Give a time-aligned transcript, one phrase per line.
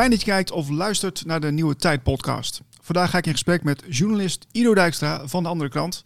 [0.00, 2.60] Fijn dat je kijkt of luistert naar de Nieuwe Tijd podcast.
[2.80, 6.02] Vandaag ga ik in gesprek met journalist Ido Dijkstra van de Andere Krant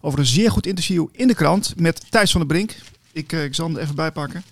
[0.00, 2.76] over een zeer goed interview in de krant met Thijs van der Brink.
[3.12, 4.42] Ik, eh, ik zal hem er even bij pakken.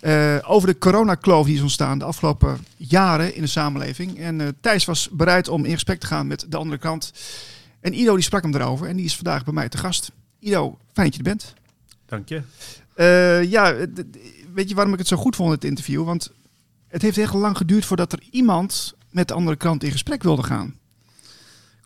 [0.00, 4.18] Eh, over de coronakloof die is ontstaan de afgelopen jaren in de samenleving.
[4.18, 7.12] En eh, Thijs was bereid om in gesprek te gaan met de andere kant.
[7.80, 10.10] En Ido die sprak hem erover en die is vandaag bij mij te gast.
[10.38, 11.54] Ido, fijn dat je er bent.
[12.06, 12.42] Dank je.
[13.48, 13.74] Ja,
[14.54, 16.04] weet je waarom ik het zo goed vond, het interview?
[16.04, 16.32] Want
[16.88, 20.42] het heeft heel lang geduurd voordat er iemand met de andere kant in gesprek wilde
[20.42, 20.74] gaan.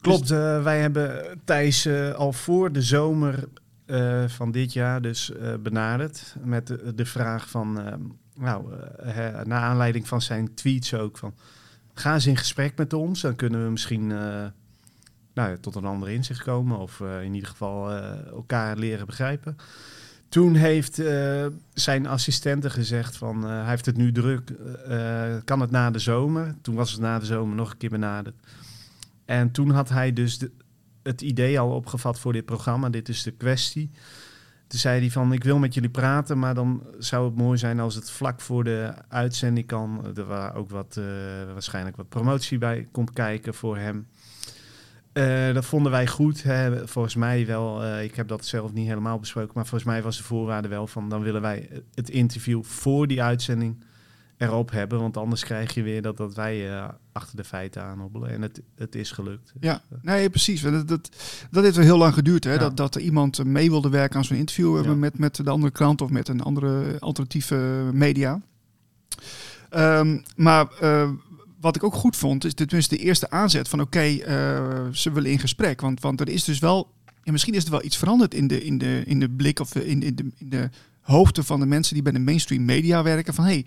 [0.03, 3.49] Klopt, eh, wij hebben Thijs eh, al voor de zomer
[3.87, 7.73] eh, van dit jaar dus benaderd met de, vraag van,
[8.35, 11.35] nou, hè, naar aanleiding van zijn tweets ook van,
[11.95, 14.07] ga eens in gesprek met ons, dan kunnen we misschien
[15.35, 17.91] nou, tot een ander inzicht komen of in ieder geval
[18.27, 19.57] elkaar leren begrijpen.
[20.33, 25.61] Toen heeft eh, zijn assistente gezegd van, eh, hij heeft het nu druk, eh, kan
[25.61, 26.55] het na de zomer?
[26.63, 28.35] Toen was het na de zomer nog een keer benaderd.
[29.25, 30.51] En toen had hij dus de-
[31.03, 32.89] het idee al opgevat voor dit programma.
[32.89, 33.91] Dit is de kwestie.
[34.67, 37.81] Toen zei hij van, ik wil met jullie praten, maar dan zou het mooi zijn
[37.81, 40.17] als het vlak voor de uitzending kan.
[40.17, 41.01] Er waar ook wat,
[41.53, 44.07] waarschijnlijk wat promotie bij komt kijken voor hem.
[45.13, 46.43] Eh, dat vonden wij goed.
[46.43, 46.89] Hè.
[46.89, 50.17] Volgens mij wel, eh, ik heb dat zelf niet helemaal besproken, maar volgens mij was
[50.17, 53.85] de voorwaarde wel van, dan willen wij het interview voor die uitzending
[54.37, 55.01] erop hebben.
[55.01, 58.31] Want anders krijg je weer dat, dat wij eh, achter de feiten aanhobbelen.
[58.31, 59.53] En het, het is gelukt.
[59.61, 60.63] Ja, nee, precies.
[60.63, 61.09] Dat, dat,
[61.51, 62.45] dat heeft wel heel lang geduurd.
[62.45, 62.53] Hè?
[62.53, 62.59] Ja.
[62.59, 64.95] Dat, dat er iemand mee wilde werken aan zo'n interview Ja.
[64.95, 68.41] met, met de andere krant of met een andere alternatieve media.
[69.71, 70.67] Ehm, maar
[71.63, 75.31] wat ik ook goed vond, is tenminste de eerste aanzet van oké, eh, ze willen
[75.31, 75.81] in gesprek.
[75.81, 76.91] Want, want er is dus wel,
[77.23, 79.75] ja, misschien is er wel iets veranderd in de, in de, in de blik of
[79.75, 80.71] in, de- in, de, in de
[81.01, 83.35] hoofden van de mensen die bij de mainstream media werken.
[83.35, 83.65] Van hey,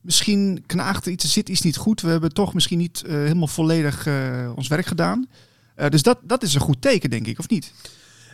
[0.00, 2.00] misschien knaagt er iets, er zit iets niet goed.
[2.00, 5.26] We hebben toch misschien niet eh, helemaal volledig eh, ons werk gedaan.
[5.74, 7.72] Eh, dus dat, dat is een goed teken, denk ik, of niet?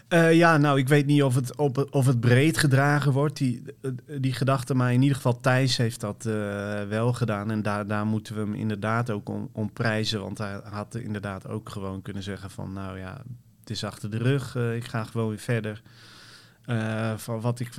[0.08, 3.62] Eh, ja, nou, ik weet niet of het, op, of het breed gedragen wordt, die,
[3.80, 4.74] eh, die gedachte.
[4.74, 7.50] Maar in ieder geval, Thijs heeft dat eh, wel gedaan.
[7.50, 10.20] En daar, daar moeten we hem inderdaad ook om, prijzen.
[10.20, 12.72] Want hij had inderdaad ook gewoon kunnen zeggen van...
[12.72, 13.22] nou ja,
[13.60, 15.82] het is achter de rug, ik ga gewoon weer verder.
[17.16, 17.70] Van wat ik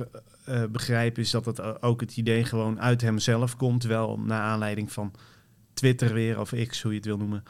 [0.70, 3.84] begrijp is dat het ook het idee gewoon uit hemzelf komt.
[3.84, 5.12] Wel naar aanleiding van
[5.74, 7.42] Twitter weer, of X, hoe je het wil noemen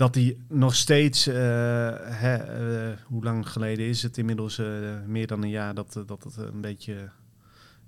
[0.00, 1.34] dat hij nog steeds, eh,
[1.98, 4.66] hè, eh, hoe lang geleden is het inmiddels, eh,
[5.06, 7.08] meer dan een jaar, dat, dat het een beetje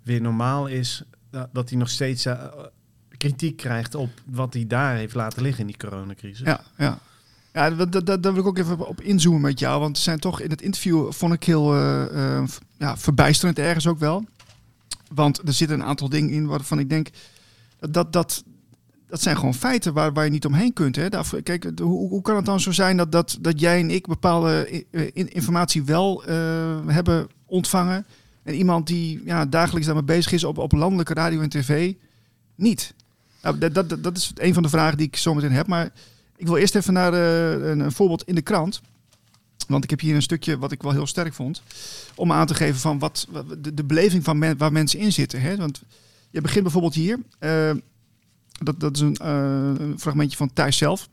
[0.03, 1.03] weer normaal is,
[1.53, 2.27] dat, hij nog steeds
[3.09, 6.47] kritiek krijgt op wat hij daar heeft laten liggen in die coronacrisis.
[6.47, 6.99] Ja, ja.
[7.53, 9.81] Ja, daar wil ik ook even op inzoomen met jou.
[9.81, 13.59] Want er zijn toch in het interview, vond ik heel eh, eh, v- ja, verbijsterend
[13.59, 14.25] ergens ook wel.
[15.15, 17.09] Want er zitten een aantal dingen in waarvan ik denk,
[17.79, 18.44] dat, dat,
[19.12, 20.97] dat, zijn gewoon feiten waar, waar je niet omheen kunt.
[20.97, 21.09] Hè?
[21.43, 24.84] Kijk, hoe, hoe kan het dan zo zijn dat, dat, dat jij en ik bepaalde
[24.91, 26.37] eh, in- informatie wel eh,
[26.87, 28.06] hebben ontvangen
[28.43, 31.95] en iemand die ja, dagelijks daarmee bezig is op, op landelijke radio en tv
[32.55, 32.95] niet?
[33.43, 35.67] Nou, dat, dat, dat is een van de vragen die ik zo meteen heb.
[35.67, 35.91] Maar
[36.37, 38.81] ik wil eerst even naar eh, een, voorbeeld in de krant.
[39.69, 41.62] Want ik heb hier een stukje wat ik wel heel sterk vond.
[42.15, 43.27] Om aan te geven van wat,
[43.59, 45.41] de, de beleving van waar mensen in zitten.
[45.41, 45.56] Hè?
[45.56, 45.83] Want
[46.31, 47.19] je begint bijvoorbeeld hier.
[48.53, 51.09] Dat, dat is een, eh, een fragmentje van Thijs zelf.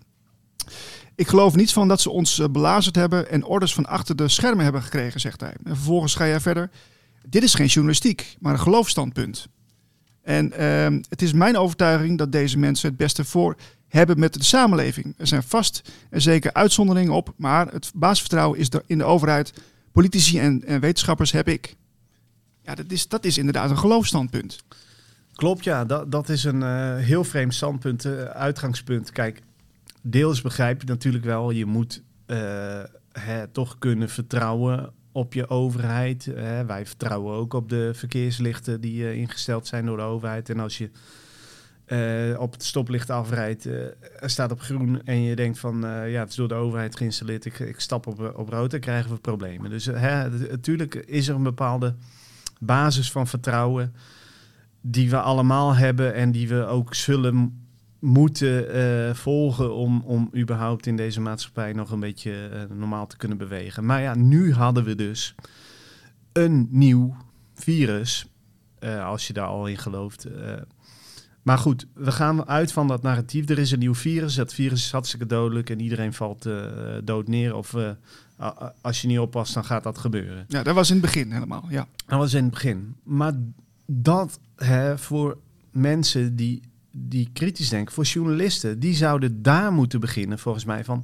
[1.16, 4.28] Ik geloof niets van dat ze ons eh, belazerd hebben en orders van achter de
[4.28, 5.54] schermen hebben gekregen, zegt hij.
[5.64, 6.70] En vervolgens ga jij verder.
[7.28, 9.48] Dit is geen journalistiek, maar een geloofstandpunt.
[10.22, 13.56] En ehm, het is mijn overtuiging dat deze mensen het beste voor
[13.88, 15.14] hebben met de samenleving.
[15.18, 19.54] Er zijn vast en zeker uitzonderingen op, maar het basisvertrouwen is er in de overheid,
[19.92, 21.76] politici en, en wetenschappers heb ik.
[22.62, 24.64] Ja, dat is, dat is inderdaad een geloofstandpunt.
[25.40, 25.86] Klopt, ja.
[25.86, 29.12] Dat, dat is een eh, heel vreemd standpunt, eh, uitgangspunt.
[29.12, 29.42] Kijk,
[30.02, 36.26] deels begrijp je natuurlijk wel, je moet eh, hè, toch kunnen vertrouwen op je overheid.
[36.26, 36.66] Hè.
[36.66, 40.50] Wij vertrouwen ook op de verkeerslichten die ingesteld zijn door de overheid.
[40.50, 40.90] En als je
[42.38, 43.68] op het stoplicht afrijdt,
[44.22, 47.60] staat op groen en je denkt van, ja, het is door de overheid geïnstalleerd, ik,
[47.60, 49.70] ik stap op, op rood, dan krijgen we problemen.
[49.70, 51.96] Dus hè, natuurlijk is er een bepaalde
[52.60, 53.94] basis van vertrouwen
[54.82, 57.68] die we allemaal hebben en die we ook zullen
[58.00, 63.18] moeten eh, volgen om, om überhaupt in deze maatschappij nog een beetje eh, normaal te
[63.18, 63.86] kunnen bewegen.
[63.86, 65.36] Maar ja, nu hadden we dus
[66.32, 67.16] een nieuw
[67.54, 68.26] virus,
[68.80, 70.28] eh, als je daar al in gelooft.
[71.42, 73.50] maar goed, we gaan uit van dat narratief.
[73.50, 76.50] Er is een nieuw virus, dat virus is hartstikke dodelijk en iedereen valt
[77.04, 77.56] dood neer.
[77.56, 77.76] Of
[78.82, 80.46] als je niet oppast, dan gaat dat gebeuren.
[80.48, 81.66] Ja, dat was in het begin helemaal.
[81.70, 81.88] Ja.
[82.06, 82.96] Dat was in het begin.
[83.04, 83.34] Maar
[83.92, 85.38] dat hè, voor
[85.72, 91.04] mensen die, die kritisch denken, voor journalisten, die zouden daar moeten beginnen, volgens mij, van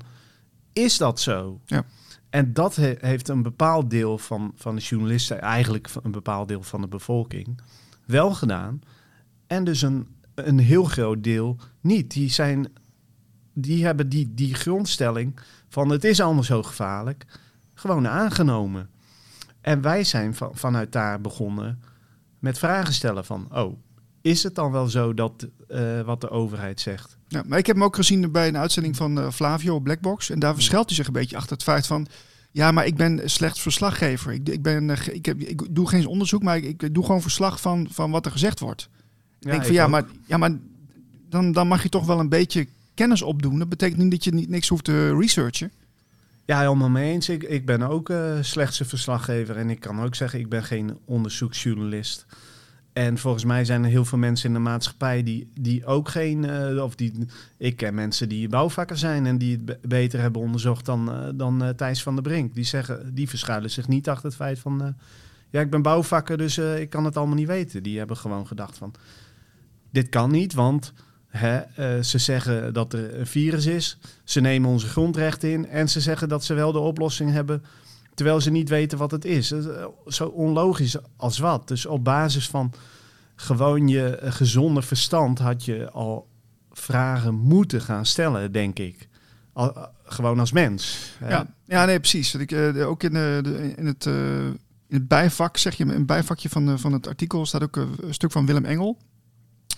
[0.73, 1.61] is dat zo?
[1.65, 1.85] Ja.
[2.29, 6.63] En dat he- heeft een bepaald deel van, van de journalisten, eigenlijk een bepaald deel
[6.63, 7.61] van de bevolking,
[8.05, 8.81] wel gedaan.
[9.47, 12.11] En dus een, een heel groot deel niet.
[12.11, 12.67] Die, zijn,
[13.53, 15.39] die hebben die, die grondstelling
[15.69, 17.25] van het is allemaal zo gevaarlijk,
[17.73, 18.89] gewoon aangenomen.
[19.61, 21.79] En wij zijn van, vanuit daar begonnen
[22.39, 23.77] met vragen stellen van, oh,
[24.21, 27.17] is het dan wel zo dat eh, wat de overheid zegt?
[27.27, 30.29] Ja, maar ik heb hem ook gezien bij een uitzending van eh, Flavio op Blackbox.
[30.29, 32.07] En daar verschuilt hij zich een beetje achter het feit van...
[32.51, 34.31] Ja, maar ik ben slechts verslaggever.
[34.31, 37.21] Ik, ik, ben, eh, ik, heb, ik doe geen onderzoek, maar ik, ik doe gewoon
[37.21, 38.89] verslag van, van wat er gezegd wordt.
[39.39, 39.89] ik denk van ja, ook.
[39.89, 40.57] maar, ja, maar
[41.29, 43.59] dan, dan mag je toch wel een beetje kennis opdoen.
[43.59, 45.71] Dat betekent niet dat je niet, niks hoeft te researchen.
[46.45, 47.29] Ja, helemaal mee eens.
[47.29, 48.43] Ik, ben ook een
[48.85, 52.25] verslaggever en ik kan ook zeggen, ik ben geen onderzoeksjournalist.
[52.93, 56.45] En volgens mij zijn er heel veel mensen in de maatschappij die, die ook geen,
[56.45, 57.13] eh, of die,
[57.57, 61.29] ik ken mensen die bouwvakker zijn en die het be- beter hebben onderzocht dan, eh,
[61.35, 62.53] dan Thijs van der Brink.
[62.55, 64.95] Die zeggen, die verschuilen zich niet achter het feit van,
[65.49, 67.83] ja, ik ben bouwvakker, dus ik kan het allemaal niet weten.
[67.83, 68.93] Die hebben gewoon gedacht van,
[69.91, 70.93] dit kan niet, want
[71.41, 73.97] eh, ze zeggen dat er een virus is.
[74.23, 77.63] Ze nemen onze grondrechten in en ze zeggen dat ze wel de oplossing hebben,
[78.13, 79.51] terwijl ze niet weten wat het is.
[79.51, 81.67] Eh, Zo onlogisch als wat.
[81.67, 82.73] Dus op basis van
[83.35, 86.27] gewoon je eh, gezonde verstand had je al
[86.71, 89.07] vragen moeten gaan stellen, denk ik.
[90.03, 91.11] Gewoon als mens.
[91.29, 92.35] Ja, ja nee, precies.
[92.35, 96.93] Ik, ook in, de, in, het, in het bijvak, zeg je, het bijvakje van, van
[96.93, 98.97] het artikel staat ook een stuk van Willem Engel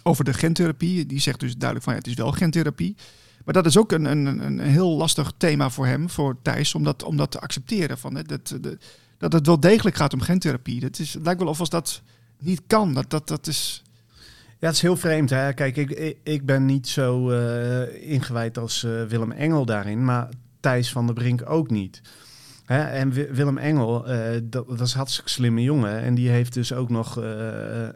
[0.04, 1.06] over de gentherapie.
[1.06, 2.96] Die zegt dus duidelijk van ja, het is wel gentherapie.
[3.48, 6.84] Maar dat is ook een, een, een heel lastig thema voor hem, voor Thijs, om
[6.84, 7.98] dat, te accepteren.
[7.98, 8.78] Van, hè, dat, de,
[9.18, 10.80] dat het wel degelijk gaat om gentherapie.
[10.80, 12.02] Dat is, het lijkt wel of als dat
[12.40, 12.94] niet kan.
[12.94, 13.84] Dat, dat, dat is,
[14.60, 15.30] Ja, het is heel vreemd.
[15.30, 15.54] Hè?
[15.54, 20.30] Kijk, ik, ik, ben niet zo eh, ingewijd als eh, Willem Engel daarin, maar
[20.60, 22.02] Thijs van der Brink ook niet.
[22.68, 22.82] Hè?
[22.84, 26.00] En Wi- Willem Engel, eh, dat, dat is een hartstikke slimme jongen.
[26.02, 27.24] En die heeft dus ook nog eh,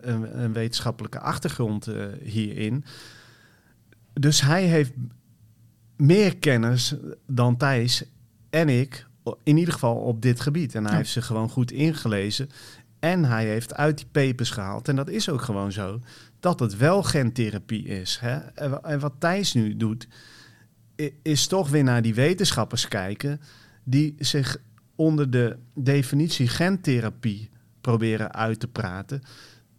[0.01, 2.83] een, een wetenschappelijke achtergrond eh, hierin.
[4.13, 4.91] Dus hij heeft
[5.97, 6.95] meer kennis
[7.27, 8.03] dan Thijs
[8.49, 9.05] en ik,
[9.43, 10.75] in ieder geval op dit gebied.
[10.75, 10.97] En hij Ja.
[10.97, 12.49] heeft zich gewoon goed ingelezen.
[12.99, 15.99] En hij heeft uit die papers gehaald, en dat is ook gewoon zo,
[16.39, 18.17] dat het wel gentherapie is.
[18.21, 18.35] Hè?
[18.37, 20.07] En wa- En wat Thijs nu doet,
[21.21, 23.41] is toch weer naar die wetenschappers kijken
[23.83, 24.57] die zich
[24.95, 27.49] onder de definitie gentherapie
[27.81, 29.21] proberen uit te praten.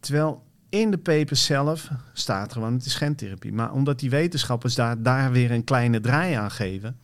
[0.01, 3.53] Terwijl in de papers zelf staat gewoon het is gentherapie.
[3.53, 6.97] Maar omdat die wetenschappers daar, daar weer een kleine draai aan geven.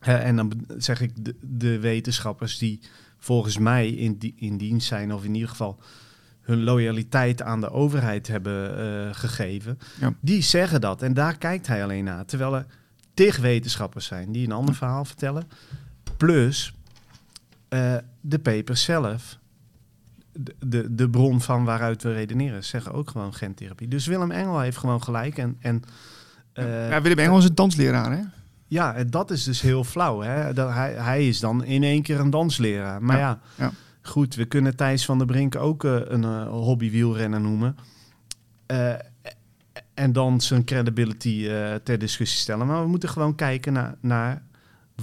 [0.00, 2.80] en dan zeg ik de, de wetenschappers die
[3.18, 5.78] volgens mij in, die, in dienst zijn, of in ieder geval
[6.40, 10.14] hun loyaliteit aan de overheid hebben eh, gegeven, Ja.
[10.20, 11.02] die zeggen dat.
[11.02, 12.24] En daar kijkt hij alleen naar.
[12.24, 12.66] Terwijl er
[13.14, 15.44] tig wetenschappers zijn die een ander verhaal vertellen.
[16.18, 16.74] Plus
[17.68, 19.38] eh, de papers zelf,
[20.32, 23.88] de, de, de bron van waaruit we redeneren, zeggen ook gewoon gentherapie.
[23.88, 25.38] Dus Willem Engel heeft gewoon gelijk.
[25.38, 25.82] En, en,
[26.52, 28.22] eh, ja, Willem Engel is een dansleraar, hè?
[28.66, 30.20] ja, en dat is dus heel flauw.
[30.20, 30.52] Hè?
[30.52, 33.02] Dat hij, hij is dan in één keer een dansleraar.
[33.02, 33.70] Maar ja, Ja, ja.
[34.02, 37.76] goed, we kunnen Thijs van der Brink ook eh, een eh, hobby wielrenner noemen.
[39.94, 41.48] En dan zijn credibility
[41.82, 42.66] ter discussie stellen.
[42.66, 44.42] Maar we moeten gewoon kijken naar, naar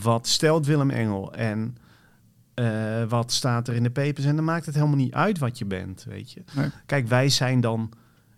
[0.02, 1.78] wat stelt Willem Engel en
[2.54, 4.25] eh, wat staat er in de papers.
[4.25, 6.44] En dan maakt het helemaal niet uit wat je bent, weet je.
[6.54, 6.70] Nee.
[6.86, 7.92] Kijk, wij zijn dan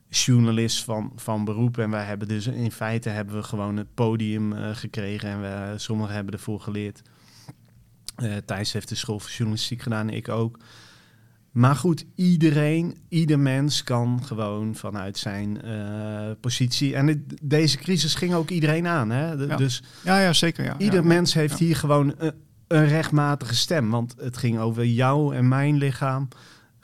[0.10, 1.78] journalist van, van beroep.
[1.78, 5.30] En wij hebben dus in feite hebben we gewoon het podium eh, gekregen.
[5.30, 7.02] En we, sommigen hebben ervoor geleerd.
[8.16, 10.60] Eh Thijs heeft de school voor journalistiek gedaan, ik ook.
[11.58, 16.96] Maar goed, iedereen, ieder mens kan gewoon vanuit zijn eh, positie.
[16.96, 19.10] En deze crisis ging ook iedereen aan.
[19.10, 19.38] Hè?
[19.38, 19.56] De- Ja.
[19.56, 20.64] Dus Ja, ja zeker.
[20.66, 20.76] Ja.
[20.78, 21.08] ieder ja.
[21.08, 22.34] mens heeft hier gewoon een,
[22.68, 23.90] een rechtmatige stem.
[23.90, 26.28] Want het ging over jou en mijn lichaam.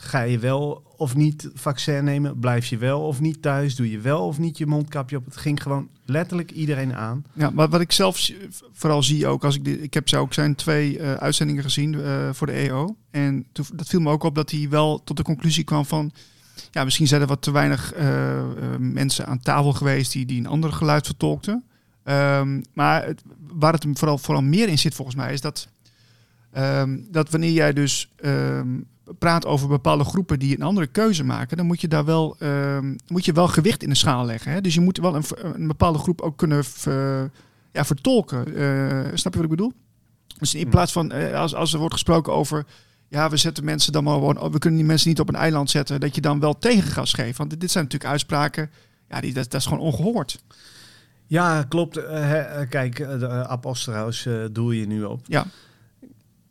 [0.04, 2.40] Ga je wel of niet vaccin nemen?
[2.40, 3.76] Blijf je wel of niet thuis?
[3.76, 5.26] Doe je wel of niet je mondkapje op?
[5.26, 7.26] Het ging gewoon letterlijk iedereen aan.
[7.34, 8.32] Ja, maar wat ik zelf
[8.72, 12.30] vooral zie ook als ik ik heb zo ook zijn twee eh, uitzendingen gezien eh,
[12.32, 15.24] voor de EO en toen, dat viel me ook op dat hij wel tot de
[15.24, 16.12] conclusie kwam van
[16.72, 18.44] ja misschien zijn er wat te weinig eh,
[18.80, 21.64] mensen aan tafel geweest die, die een ander geluid vertolkten.
[22.04, 23.14] Ehm, maar
[23.48, 25.68] waar het vooral, vooral meer in zit volgens mij is dat
[26.52, 28.78] ehm, dat wanneer jij dus ehm,
[29.20, 32.96] praat over bepaalde groepen die een andere keuze maken, dan moet je daar wel, ehm,
[33.08, 34.52] moet je wel gewicht in de schaal leggen.
[34.52, 34.62] Hè?
[34.62, 37.32] Dus je moet wel een, een bepaalde groep ook kunnen ver-
[37.72, 38.56] ja, vertolken.
[38.56, 39.74] Eh, snap je wat ik bedoel?
[40.40, 40.70] Dus in Hmm.
[40.70, 42.66] plaats van eh, als, als er wordt gesproken over.
[43.08, 44.52] Ja, we zetten mensen dan maar gewoon.
[44.52, 46.00] We kunnen die mensen niet op een eiland zetten.
[46.00, 47.38] Dat je dan wel tegengas geeft.
[47.38, 48.72] Want dit, zijn natuurlijk uitspraken.
[49.10, 50.44] ja, die, dat, dat is gewoon ongehoord.
[51.28, 51.98] Ja, klopt.
[51.98, 55.20] Eh, kijk, de Ab Osterhaus eh, doel je nu op.
[55.28, 55.46] Ja.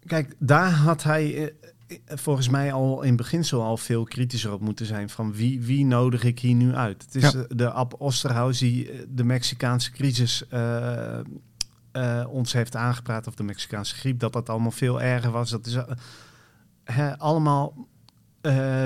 [0.07, 1.53] Kijk, daar had hij
[2.07, 5.09] volgens mij al in beginsel al veel kritischer op moeten zijn.
[5.09, 7.03] Van wie, wie nodig ik hier nu uit?
[7.03, 7.39] Het is Ja.
[7.39, 11.21] eh, de Ab Osterhaus die eh, de Mexicaanse crisis eh,
[12.29, 13.27] ons heeft aangepraat.
[13.27, 15.51] Of de Mexicaanse griep, dat dat allemaal veel erger was.
[15.51, 15.77] Dat is
[17.19, 17.87] allemaal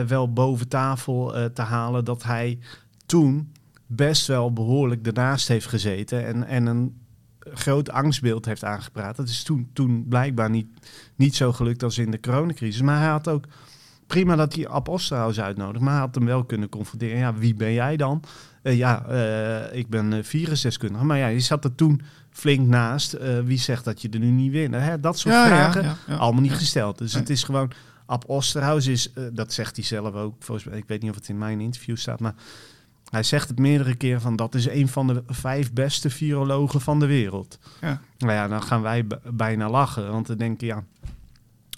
[0.07, 2.05] wel boven tafel te halen.
[2.05, 2.59] Dat hij
[3.07, 3.53] toen
[3.87, 6.27] best wel behoorlijk ernaast heeft gezeten.
[6.27, 7.01] En, en een
[7.39, 9.17] groot angstbeeld heeft aangepraat.
[9.17, 10.67] Dat is toen, toen blijkbaar niet,
[11.17, 12.83] niet zo gelukt als in de coronacrisis.
[12.83, 13.45] Maar hij had ook
[14.07, 15.85] prima dat hij Ab Osterhaus uitnodigt.
[15.85, 17.19] Maar hij had hem wel kunnen confronteren.
[17.19, 18.23] Ja, wie ben jij dan?
[18.63, 21.05] Eh, ja, eh, ik ben eh, virusdeskundige.
[21.05, 23.17] Maar ja, je zat er toen flink naast.
[23.45, 24.75] Wie zegt dat je er nu niet wint?
[24.75, 25.01] Hè?
[25.01, 26.17] Dat soort vragen ja, ja.
[26.17, 26.99] allemaal niet gesteld.
[26.99, 27.23] Dus Nee.
[27.23, 27.71] het is gewoon...
[28.09, 31.29] Ab Osterhaus is, dat zegt hij zelf ook, volgens mij, ik weet niet of het
[31.29, 32.35] in mijn interview staat, maar
[33.11, 37.01] hij zegt het meerdere keren van dat is een van de vijf beste virologen van
[37.01, 37.59] de wereld.
[37.81, 38.01] Ja.
[38.19, 40.85] Nou ja, dan gaan wij bijna lachen, want dan denken ja,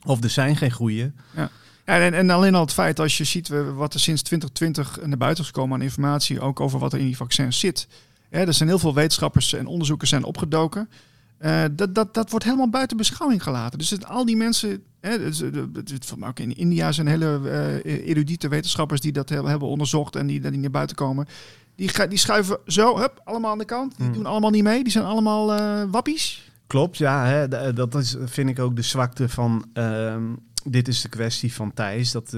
[0.04, 1.12] of er zijn geen goeie.
[1.34, 1.50] Ja,
[1.84, 5.18] en, en alleen al het feit als je ziet eh, wat er sinds 2020 naar
[5.18, 7.88] buiten is gekomen aan informatie, ook over wat er in die vaccins zit.
[8.30, 10.88] Er zijn heel veel wetenschappers en onderzoekers zijn opgedoken.
[11.38, 13.78] Eh, dat, dat, dat wordt helemaal buiten beschouwing gelaten.
[13.78, 17.40] Dus het, al die mensen, hè, het- het- ook in India zijn hele
[17.84, 21.26] eh erudite wetenschappers die dat hebben onderzocht en die, die naar buiten komen.
[21.74, 23.96] Die, die schuiven zo, hup, allemaal aan de kant.
[23.96, 24.14] Die Hmm.
[24.14, 24.82] doen allemaal niet mee.
[24.82, 26.50] Die zijn allemaal eh, wappies.
[26.66, 29.64] Klopt, ja, hè, dat is, vind ik ook de zwakte van.
[29.72, 30.22] ehm,
[30.64, 32.12] dit is de kwestie van Thijs.
[32.12, 32.36] Dat,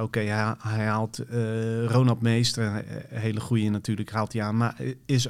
[0.00, 1.18] oké, hij, hij haalt
[1.86, 4.56] Ronald Meester, hele goede natuurlijk, haalt hij aan.
[4.56, 4.76] Maar
[5.06, 5.26] is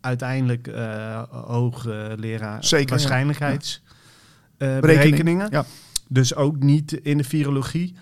[0.00, 2.90] uiteindelijk eh hoogleraar Zeker, ja.
[2.90, 4.80] waarschijnheidsberekeningen.
[4.80, 5.64] Berekening, ja.
[6.08, 7.94] Dus ook niet in de virologie.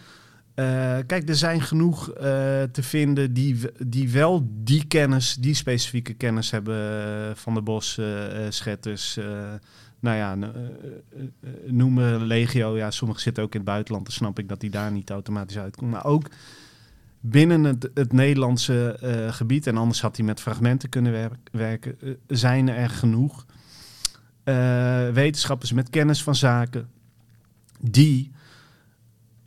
[0.55, 2.23] Eh, kijk, er zijn genoeg eh,
[2.63, 7.99] te vinden die, die wel die kennis, die specifieke kennis hebben eh, van de bos,
[7.99, 9.17] eh, eh, schetters.
[9.17, 9.25] eh,
[10.01, 10.51] nou ja, eh, eh,
[11.41, 12.77] eh, noemen legio.
[12.77, 14.05] Ja, sommigen zitten ook in het buitenland.
[14.05, 15.91] Dan snap ik dat die daar niet automatisch uitkomt.
[15.91, 16.29] Maar ook
[17.21, 22.01] binnen het, het Nederlandse eh, gebied, en anders had hij met fragmenten kunnen wer- werken,
[22.01, 23.47] eh, zijn er genoeg
[24.45, 26.89] eh, wetenschappers met kennis van zaken
[27.81, 28.33] die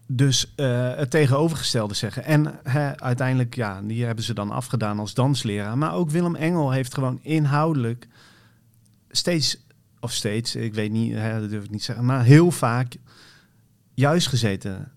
[0.07, 2.23] dus het tegenovergestelde zeggen.
[2.23, 2.65] En
[2.99, 5.77] uiteindelijk, ja, die hebben ze dan afgedaan als dansleraar.
[5.77, 8.07] Maar ook Willem Engel heeft gewoon inhoudelijk
[9.09, 9.65] steeds,
[9.99, 12.95] of steeds, ik weet niet, dat durf ik niet zeggen, maar heel vaak
[13.93, 14.91] juist gezeten.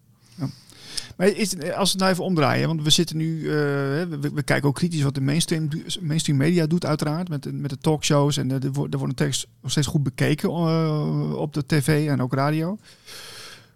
[1.17, 4.31] Maar is, het- als we het nou even omdraaien, want we zitten nu, eh, we,
[4.35, 5.69] we kijken ook kritisch wat de mainstream,
[6.01, 9.87] mainstream media doet uiteraard, met, met de talkshows en er wordt een tekst nog steeds
[9.87, 12.79] goed bekeken eh, op de tv en ook radio.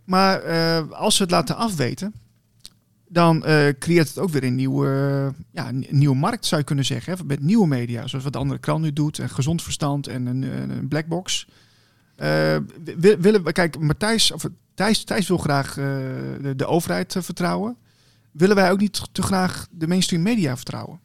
[0.04, 2.12] Maar eh, als we het laten afweten,
[3.08, 6.66] dan eh, creëert het ook weer een nieuwe, eh, ja, een nieuwe markt zou je
[6.66, 9.62] kunnen zeggen, hè, met nieuwe media, zoals wat de andere krant nu doet, en gezond
[9.62, 11.46] verstand en een, een blackbox.
[11.46, 11.67] Eh, wi-
[13.20, 14.44] willen we, kijk, Matthijs, of
[14.78, 15.84] Thijs, Thijs wil graag eh,
[16.40, 17.76] de, de overheid eh, vertrouwen.
[18.30, 21.00] Willen wij ook niet te graag de mainstream media vertrouwen?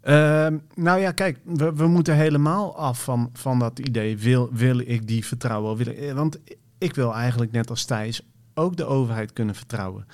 [0.00, 1.38] Ehm, nou ja, kijk,
[1.74, 4.16] we, moeten helemaal af van, van dat idee.
[4.18, 5.76] Wil, wil ik die vertrouwen?
[5.76, 6.38] Wil eh, want
[6.78, 8.22] ik wil eigenlijk net als Thijs
[8.54, 10.06] ook de overheid kunnen vertrouwen.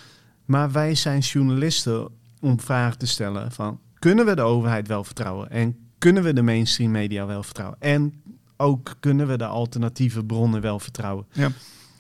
[0.45, 2.09] Maar wij zijn journalisten
[2.41, 3.81] om vragen te stellen van...
[3.99, 5.51] kunnen we de overheid wel vertrouwen?
[5.51, 7.81] En kunnen we de mainstream media wel vertrouwen?
[7.81, 8.23] En
[8.57, 11.27] ook kunnen we de alternatieve bronnen wel vertrouwen?
[11.33, 11.49] Ja.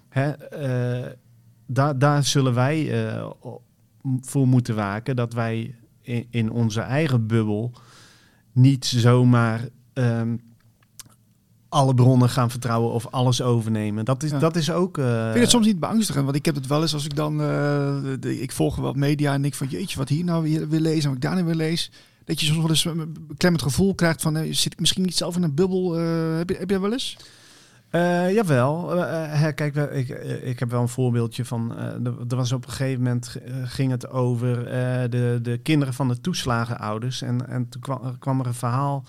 [0.08, 1.12] Hè, eh,
[1.66, 3.30] daar, daar zullen wij eh,
[4.20, 7.72] voor moeten waken dat wij in, in onze eigen bubbel
[8.52, 10.36] niet zomaar ehm,
[11.68, 14.04] alle bronnen gaan vertrouwen of alles overnemen.
[14.04, 14.38] Dat is, Ja.
[14.38, 14.98] dat is ook.
[14.98, 17.16] eh, Ik vind het soms niet beangstigend, want ik heb het wel eens als ik
[17.16, 17.46] dan, eh,
[18.20, 21.02] de, ik volg wat media en ik van jeetje, wat hier nou weer, weer lees
[21.02, 21.90] en wat ik daar nou weer lees.
[22.26, 25.16] Dat je soms wel eens een beklemmend gevoel krijgt van, eh, zit ik misschien niet
[25.16, 25.99] zelf in een bubbel?
[25.99, 27.16] eh, heb, je, heb je wel eens?
[27.90, 29.04] Eh, jawel.
[29.04, 30.09] Eh, kijk, ik,
[30.42, 31.76] ik heb wel een voorbeeldje van.
[32.28, 34.64] er, was op een gegeven moment ging het over
[35.11, 37.23] de, de kinderen van de toeslagenouders.
[37.23, 39.04] En, en toen kwam, kwam er een verhaal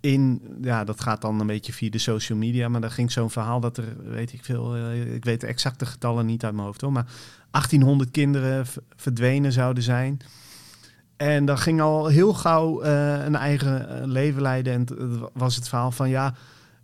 [0.00, 0.42] in.
[0.62, 2.68] Ja, dat gaat dan een beetje via de social media.
[2.68, 4.92] Maar daar ging zo'n verhaal dat er, weet ik veel.
[4.92, 6.92] ik weet de exacte getallen niet uit mijn hoofd hoor.
[6.92, 7.06] Maar
[7.50, 10.20] 1800 kinderen verdwenen zouden zijn.
[11.20, 14.72] En dat ging al heel gauw eh, een eigen eh, leven leiden.
[14.72, 16.34] En het was het verhaal van ja.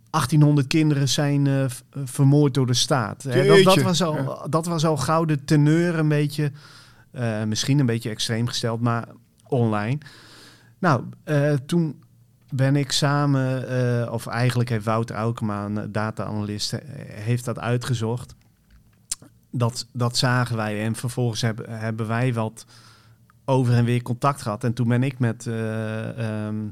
[0.09, 1.65] 1800 kinderen zijn eh,
[2.03, 3.23] vermoord door de staat.
[3.23, 6.51] Hè, dat, dat, was al, dat was al gauw de teneur een beetje,
[7.45, 9.07] misschien een beetje extreem gesteld, maar
[9.47, 9.97] online.
[10.79, 11.03] Nou,
[11.65, 12.03] toen
[12.49, 16.73] ben ik samen, of eigenlijk heeft Wouter Aukema, een data-analyst,
[17.07, 18.35] heeft dat uitgezocht.
[19.51, 22.65] Dat, dat zagen wij en vervolgens hebben, hebben wij wat
[23.49, 24.63] over en weer contact gehad.
[24.63, 26.67] En toen ben ik met eh, ehm,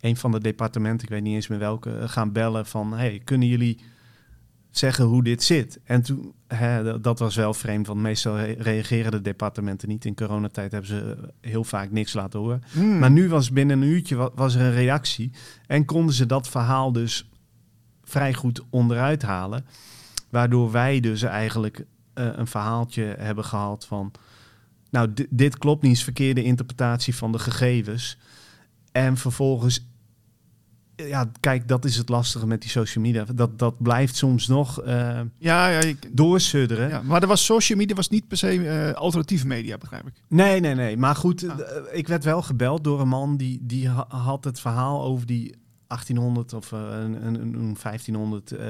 [0.00, 2.92] een van de departementen, ik weet niet eens meer welke, eh, gaan bellen van...
[2.92, 3.78] Hey, kunnen jullie
[4.70, 5.80] zeggen hoe dit zit?
[5.84, 10.04] En toen, hè, dat was wel vreemd, want meestal re- reageren de departementen niet.
[10.04, 12.62] In coronatijd hebben ze heel vaak niks laten horen.
[12.72, 12.98] Hmm.
[12.98, 15.30] Maar nu was binnen een uurtje wa- was er een reactie.
[15.66, 17.30] En konden ze dat verhaal dus
[18.04, 19.64] vrij goed onderuit halen.
[20.28, 24.12] Waardoor wij dus eigenlijk eh, een verhaaltje hebben gehad van...
[24.90, 28.18] Nou, di- dit klopt niet, is verkeerde interpretatie van de gegevens.
[28.92, 29.88] En vervolgens...
[30.96, 33.24] Ja, kijk, dat is het lastige met die social media.
[33.34, 36.88] Dat, dat blijft soms nog eh Ja, ja, ik- doorsudderen.
[36.88, 40.12] ja, maar er was social media was niet per se eh, alternatieve media, begrijp ik.
[40.28, 40.96] Nee, nee, nee.
[40.96, 41.60] Maar goed, Ah.
[41.60, 41.66] eh,
[41.98, 45.54] ik werd wel gebeld door een man die, die ha- had het verhaal over die
[45.86, 48.66] 1800 of een, een, een 1500 eh,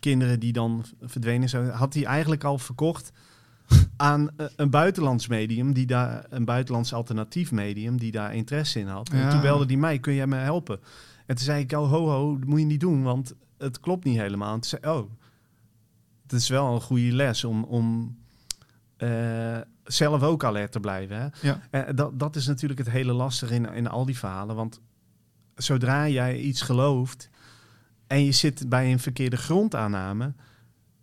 [0.00, 1.68] kinderen die dan verdwenen zijn.
[1.70, 3.12] Had hij eigenlijk al verkocht
[3.96, 8.86] aan eh, een buitenlands medium, die daar, een buitenlands alternatief medium, die daar interesse in
[8.86, 9.08] had.
[9.08, 10.80] En toen belde hij mij, kun jij me helpen?
[11.26, 14.04] En toen zei ik, oh, ho, ho, dat moet je niet doen, want het klopt
[14.04, 14.54] niet helemaal.
[14.54, 15.10] En toen zei oh,
[16.22, 18.16] het is wel een goede les om, om
[18.96, 21.16] eh, zelf ook alert te blijven.
[21.20, 21.48] Hè?
[21.48, 21.60] Ja.
[21.70, 24.56] En dat, dat is natuurlijk het hele lastige in, in al die verhalen.
[24.56, 24.80] Want
[25.54, 27.30] zodra jij iets gelooft
[28.06, 30.34] en je zit bij een verkeerde grondaanname,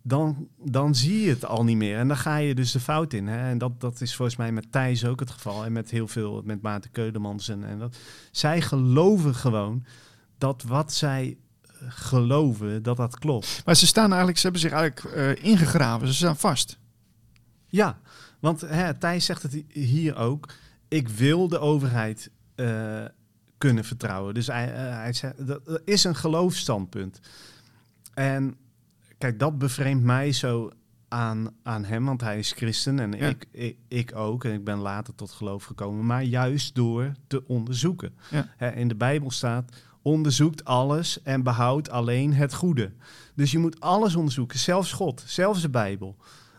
[0.08, 1.98] dan, dan zie je het al niet meer.
[1.98, 3.26] En dan ga je dus de fout in.
[3.26, 3.48] Hè?
[3.50, 5.64] En dat, dat is volgens mij met Thijs ook het geval.
[5.64, 7.96] En met heel veel, met Maarten Keudemans en, en dat.
[8.30, 9.84] Zij geloven gewoon
[10.38, 13.62] dat wat zij eh, geloven, dat dat klopt.
[13.64, 16.06] Maar ze staan eigenlijk, ze hebben zich eigenlijk eh, ingegraven.
[16.06, 16.78] Ze staan vast.
[17.66, 17.98] Ja,
[18.40, 20.48] want hè, Thijs zegt het hier ook.
[20.88, 23.04] Ik wil de overheid eh,
[23.58, 24.34] kunnen vertrouwen.
[24.34, 27.20] Dus hij, hij zegt, dat dat is een geloofsstandpunt.
[28.14, 28.56] En
[29.18, 30.70] kijk, dat bevreemdt mij zo
[31.08, 33.26] aan, aan hem, want hij is christen en Ja.
[33.28, 34.44] ik, ik, ik ook.
[34.44, 38.14] En ik ben later tot geloof gekomen, maar juist door te onderzoeken.
[38.30, 38.72] Ja.
[38.72, 42.92] In de Bijbel staat, onderzoekt alles en behoudt alleen het goede.
[43.34, 46.16] Dus je moet alles onderzoeken, zelfs God, zelfs de Bijbel.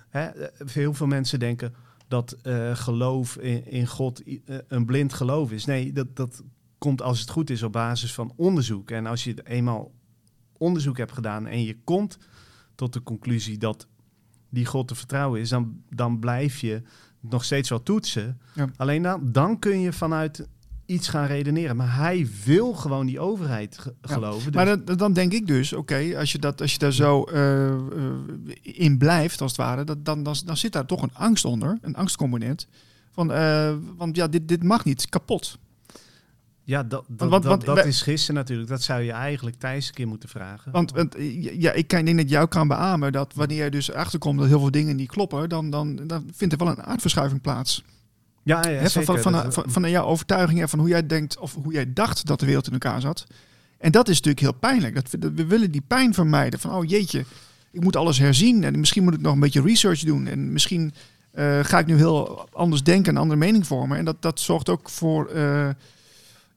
[0.10, 1.74] Hè, eh, heel veel mensen denken
[2.08, 5.65] dat eh, geloof in, in God eh, een blind geloof is.
[5.65, 6.43] Nee, dat, dat
[6.78, 8.91] komt als het goed is op basis van onderzoek.
[8.91, 9.91] En als je eenmaal
[10.58, 12.17] onderzoek hebt gedaan en je komt
[12.80, 13.88] tot de conclusie dat
[14.50, 16.82] die God te vertrouwen is, dan, dan blijf je
[17.20, 18.39] nog steeds wel toetsen.
[18.56, 18.70] Ja.
[18.76, 20.48] Alleen dan, dan kun je vanuit
[20.86, 21.76] iets gaan redeneren.
[21.76, 24.13] Maar hij wil gewoon die overheid ge- Ja.
[24.13, 24.46] geloven.
[24.52, 27.24] Dus- Maar dan, dan denk ik dus, oké, als, je dat- als je daar zo
[27.24, 27.78] eh, eh,
[28.62, 31.78] in blijft, als het ware, dat, dan, dan, dan zit daar toch een angst onder,
[31.82, 32.68] een angstcomponent.
[33.12, 35.58] Van, eh, want ja, dit, dit mag niet, kapot.
[36.69, 38.69] Ja, dat, dat, want- dat, want dat wij- is gissen natuurlijk.
[38.69, 40.71] Dat zou je eigenlijk Thijs een keer moeten vragen.
[40.71, 44.39] Want, want eh, ja, ik denk dat jou kan beamen dat wanneer je dus achterkomt
[44.39, 47.84] dat heel veel dingen niet kloppen, dan, dan, dan vindt er wel een aardverschuiving plaats.
[48.43, 51.39] ja, ja, van, van, van, Dat- van, van jouw overtuiging en van hoe jij denkt
[51.39, 53.25] of hoe jij dacht dat de wereld in elkaar zat.
[53.77, 54.95] En dat is natuurlijk heel pijnlijk.
[54.95, 56.60] Dat, we- dat we willen die pijn vermijden.
[56.60, 57.23] Van, oh jeetje,
[57.71, 58.63] ik moet alles herzien.
[58.63, 60.27] En misschien moet ik nog een beetje research doen.
[60.27, 60.93] En misschien
[61.32, 63.97] eh, ga ik nu heel anders denken en een andere mening vormen.
[63.97, 65.69] En dat, dat zorgt ook voor, eh,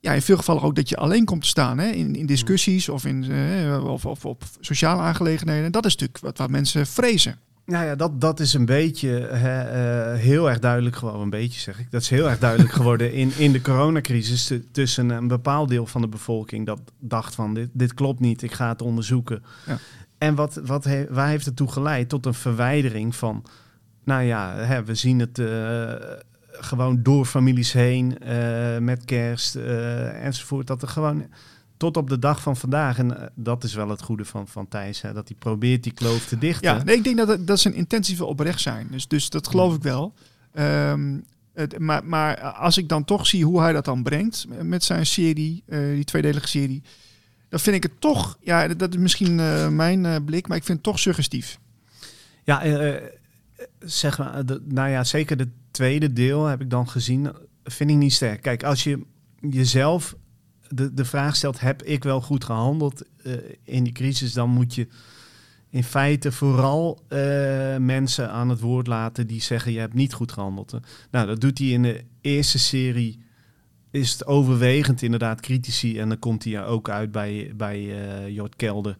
[0.03, 1.79] ja, in veel gevallen ook dat je alleen komt te staan.
[1.79, 1.88] Hè?
[1.91, 5.73] In, in discussies of, in, eh, of, of op sociale aangelegenheden.
[5.73, 7.37] Dat is natuurlijk wat, wat mensen vrezen.
[7.67, 11.23] Nou ja, dat, dat is een beetje hè, eh, heel erg duidelijk geworden.
[11.23, 11.91] Een beetje zeg ik.
[11.91, 14.47] Dat is heel erg duidelijk geworden in, in de coronacrisis.
[14.47, 18.43] tu- tussen een bepaald deel van de bevolking dat dacht van dit, dit klopt niet,
[18.43, 19.43] ik ga het onderzoeken.
[19.67, 19.79] Ja.
[20.19, 22.09] En wat, wat he- waar heeft het toe geleid?
[22.09, 23.45] Tot een verwijdering van,
[24.05, 25.93] nou ja, hè, we zien het eh,
[26.62, 30.66] gewoon door families heen eh, met kerst eh, enzovoort.
[30.66, 31.27] Dat er gewoon
[31.77, 34.68] tot op de dag van vandaag, en eh, dat is wel het goede van, van
[34.68, 36.75] Thijs, hè, dat hij probeert die kloof te dichten.
[36.75, 38.88] Ja, nee, ik denk dat, het- dat zijn intenties wel oprecht zijn.
[38.90, 40.14] Dus, dus dat geloof ik wel.
[40.53, 41.18] Ehm,
[41.55, 45.07] het, maar, maar als ik dan toch zie hoe hij dat dan brengt met zijn
[45.07, 46.83] serie, die tweedelige serie,
[47.48, 49.35] dan vind ik het toch, ja, dat is misschien
[49.77, 51.59] mijn blik, maar ik vind het toch suggestief.
[52.44, 52.62] Ja,
[53.79, 55.48] zeg maar, de, nou ja, zeker de
[55.83, 57.33] tweede deel heb ik dan gezien,
[57.64, 58.42] vind ik niet sterk.
[58.42, 59.03] Kijk, als je
[59.51, 60.16] jezelf
[60.68, 63.33] de, de vraag stelt, heb ik wel goed gehandeld eh,
[63.64, 64.88] in die crisis, dan moet je
[65.71, 67.18] in feite vooral eh,
[67.77, 70.79] mensen aan het woord laten die zeggen, je hebt niet goed gehandeld.
[71.11, 73.18] Nou, dat doet hij in de eerste serie,
[73.90, 78.57] is het overwegend inderdaad critici en dan komt hij ook uit bij, bij eh Jort
[78.57, 78.97] Kelder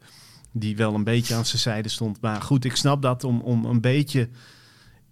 [0.51, 2.21] die wel een beetje aan zijn zijde stond.
[2.21, 4.29] Maar goed, ik snap dat om, om een beetje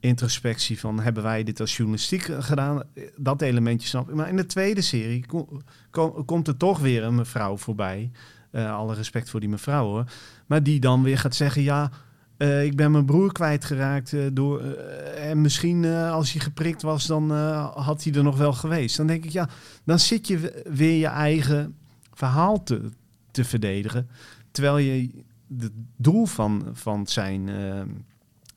[0.01, 2.83] introspectie van hebben wij dit als journalistiek gedaan?
[3.15, 4.15] Dat elementje snap ik.
[4.15, 8.11] Maar in de tweede serie kom- kom- komt er toch weer een mevrouw voorbij.
[8.51, 10.11] Eh, alle respect voor die mevrouw hoor.
[10.45, 11.91] Maar die dan weer gaat zeggen, ja,
[12.37, 14.61] eh, ik ben mijn broer kwijtgeraakt uh, door.
[14.61, 17.31] Uh, en misschien als hij geprikt was, dan
[17.75, 18.97] had hij er nog wel geweest.
[18.97, 19.49] Dan denk ik, ja,
[19.83, 21.75] dan zit je weer je eigen
[22.13, 22.89] verhaal te,
[23.31, 24.09] te verdedigen.
[24.51, 25.09] Terwijl je
[25.57, 27.49] het doel van, van zijn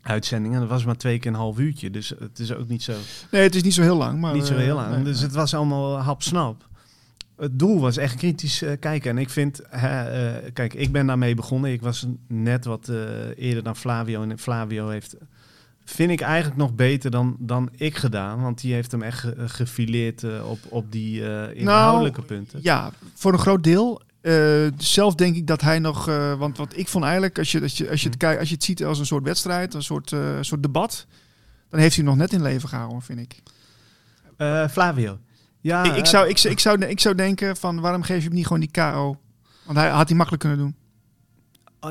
[0.04, 1.90] uitzendingen, dat was maar twee keer een half uurtje.
[1.90, 2.92] Dus het is ook niet zo.
[3.30, 4.20] Nee, het is niet zo heel lang.
[4.20, 5.04] Maar, niet zo heel lang.
[5.04, 6.64] dus het was allemaal hapsnap
[7.36, 9.10] het doel was echt kritisch uh, kijken.
[9.10, 11.72] En ik vind, hè, uh, kijk, ik ben daarmee begonnen.
[11.72, 12.98] Ik was net wat uh,
[13.36, 14.22] eerder dan Flavio.
[14.22, 15.16] En Flavio heeft,
[15.84, 18.42] vind ik eigenlijk nog beter dan, dan ik gedaan.
[18.42, 21.20] Want die heeft hem echt gefileerd op, op die
[21.54, 22.58] inhoudelijke nou, punten.
[22.62, 24.02] Ja, voor een groot deel.
[24.76, 26.04] Zelf denk ik dat hij nog,
[26.38, 28.54] want wat ik vond eigenlijk, als je, als je, als je, het, kijkt, als je
[28.54, 31.06] het ziet als een soort wedstrijd, een soort, soort debat,
[31.70, 33.42] dan heeft hij nog net in leven gehouden, vind ik.
[34.70, 35.18] Flavio.
[35.60, 38.34] Ja, ik, ik, zou, ik, ik, zou, ik zou denken van waarom geef je hem
[38.34, 39.20] niet gewoon die KO?
[39.64, 40.76] Want hij had hij makkelijk kunnen doen.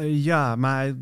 [0.01, 0.93] Uh, ja, maar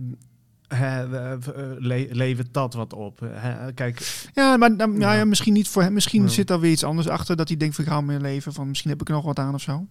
[1.80, 3.30] le levert dat wat op?
[3.74, 4.28] kijk.
[4.34, 5.14] Ja, maar nou, ja.
[5.14, 5.26] ja.
[5.26, 5.94] misschien niet voor hem.
[5.94, 8.54] Misschien zit er weer iets anders achter dat hij denkt van ik hou mijn leven
[8.54, 9.88] van misschien heb ik er nog wat aan of zo.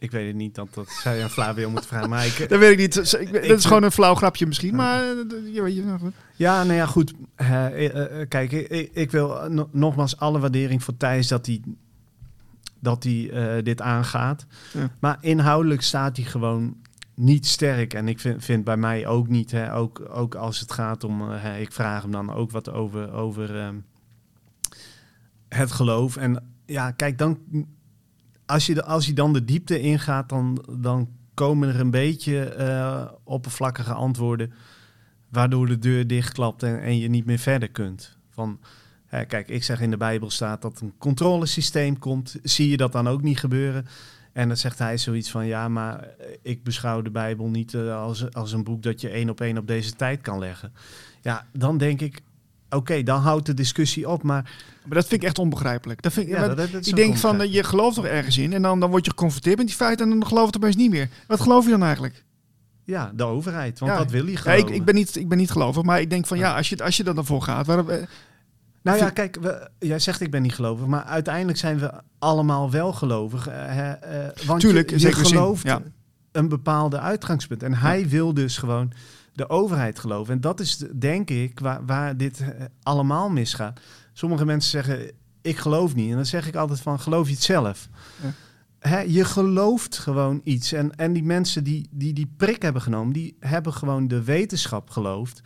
[0.00, 2.08] Ik weet het niet, dat, dat zou je aan Flavio moeten vragen.
[2.08, 3.12] Maar ik, dat weet ik niet.
[3.20, 5.02] Ik, dat is gewoon een flauw grapje misschien, maar
[5.52, 6.14] je weet je goed.
[6.36, 7.14] Ja, nou ja, goed.
[8.28, 9.38] kijk, ik, ik wil
[9.70, 11.62] nogmaals alle waardering voor Thijs dat hij
[12.80, 14.46] dat hij uh, dit aangaat.
[14.72, 14.90] Ja.
[14.98, 16.76] Maar inhoudelijk staat hij gewoon
[17.14, 17.94] niet sterk.
[17.94, 21.30] En ik vind, vind bij mij ook niet, hè, ook, ook als het gaat om,
[21.30, 23.68] uh, ik vraag hem dan ook wat over, over uh,
[25.48, 26.16] het geloof.
[26.16, 27.38] En ja, kijk, dan,
[28.50, 33.04] als je, als je dan de diepte ingaat, dan, dan komen er een beetje uh,
[33.24, 34.52] oppervlakkige antwoorden,
[35.28, 38.16] waardoor de deur dichtklapt en, en je niet meer verder kunt.
[38.30, 38.60] Van,
[39.08, 42.36] kijk, ik zeg in de Bijbel staat dat een controlesysteem komt.
[42.42, 43.86] Zie je dat dan ook niet gebeuren?
[44.32, 46.08] En dan zegt hij zoiets van, ja, maar
[46.42, 49.58] ik beschouw de Bijbel niet uh, als, als een boek dat je één op één
[49.58, 50.72] op deze tijd kan leggen.
[51.20, 52.20] Ja, dan denk ik,
[52.70, 54.52] oké, dan houdt de discussie op, maar...
[54.84, 56.02] Maar dat vind ik echt onbegrijpelijk.
[56.02, 58.52] Dat vind ik, ja, dat, dat, dat ik denk van, je gelooft toch ergens in
[58.52, 60.76] en dan, dan word je geconfronteerd met die feiten en dan geloof je het opeens
[60.76, 61.08] niet meer.
[61.26, 62.24] Wat geloof je dan eigenlijk?
[62.84, 63.78] Ja, de overheid.
[63.78, 64.58] Want ja, wat wil je gewoon?
[64.58, 66.68] Ja, ik, ik, ben niet, ik ben niet gelovig, maar ik denk van ja, als
[66.68, 68.02] je, als je er dan voor gaat, waarom, eh,
[68.82, 72.70] nou ja, kijk, we, jij zegt ik ben niet gelovig, maar uiteindelijk zijn we allemaal
[72.70, 73.48] wel gelovig.
[73.48, 73.92] Uh,
[74.46, 75.82] want Tuurlijk, je, je gelooft ja.
[76.32, 77.62] een bepaalde uitgangspunt.
[77.62, 78.92] En hij wil dus gewoon
[79.32, 80.34] de overheid geloven.
[80.34, 82.48] En dat is denk ik waar, waar dit eh,
[82.82, 83.80] allemaal misgaat.
[84.12, 85.10] Sommige mensen zeggen
[85.42, 86.10] ik geloof niet.
[86.10, 87.88] En dan zeg ik altijd van geloof je het zelf.
[88.82, 88.98] Ja.
[88.98, 90.72] je gelooft gewoon iets.
[90.72, 94.90] En, en die mensen die, die die prik hebben genomen, die hebben gewoon de wetenschap
[94.90, 95.42] geloofd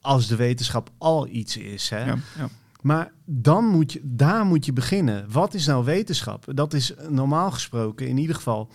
[0.00, 1.88] als de wetenschap al iets is.
[1.88, 2.04] Hè?
[2.04, 2.48] Ja, ja.
[2.82, 5.32] Maar dan moet je, daar moet je beginnen.
[5.32, 6.44] Wat is nou wetenschap?
[6.54, 8.70] Dat is normaal gesproken in ieder geval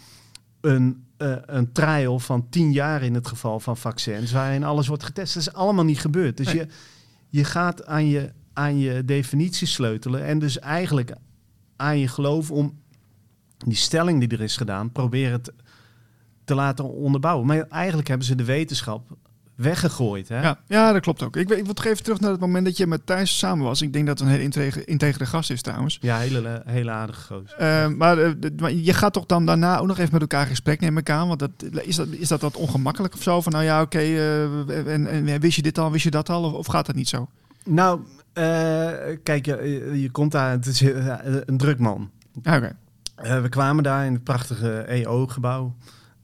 [0.61, 5.03] een, uh, een trial van tien jaar in het geval van vaccins, waarin alles wordt
[5.03, 5.33] getest.
[5.33, 6.37] Dat is allemaal niet gebeurd.
[6.37, 6.67] Dus je,
[7.29, 11.13] je gaat aan je, aan je definitie sleutelen en dus eigenlijk
[11.75, 12.81] aan je geloof om
[13.57, 15.41] die stelling die er is gedaan, proberen
[16.43, 17.47] te laten onderbouwen.
[17.47, 19.17] Maar eigenlijk hebben ze de wetenschap
[19.55, 20.29] weggegooid.
[20.29, 20.41] Hè?
[20.41, 21.35] Ja, ja, dat klopt ook.
[21.35, 23.81] Ik, ik wil toch even terug naar het moment dat je met Thijs samen was.
[23.81, 25.97] Ik denk dat het een hele integere, gast is trouwens.
[26.01, 27.55] Ja, hele, hele aardige goos.
[27.59, 31.01] Uh, maar, uh, je gaat toch dan daarna ook nog even met elkaar gesprek nemen
[31.01, 31.27] ik aan?
[31.27, 33.41] Want dat, is, dat, is dat wat ongemakkelijk of zo?
[33.41, 36.29] Van nou ja, oké, okay, uh, en, en, wist je dit al, wist je dat
[36.29, 36.43] al?
[36.43, 37.27] Of, of gaat dat niet zo?
[37.65, 38.01] Nou,
[39.23, 40.81] kijk, je, je komt daar, het is
[41.45, 42.09] een druk man.
[42.43, 42.75] Ah, oké.
[43.15, 43.41] Okay.
[43.41, 45.75] we kwamen daar in het prachtige EO-gebouw.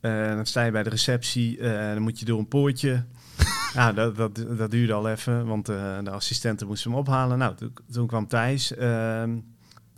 [0.02, 1.58] dan sta je bij de receptie,
[1.94, 3.04] dan moet je door een poortje
[3.74, 4.16] ja, dat,
[4.58, 7.38] dat, duurde al even, want uh, de assistenten moesten hem ophalen.
[7.38, 7.56] Nou,
[7.92, 8.72] toen, kwam Thijs.
[8.72, 9.24] Uh,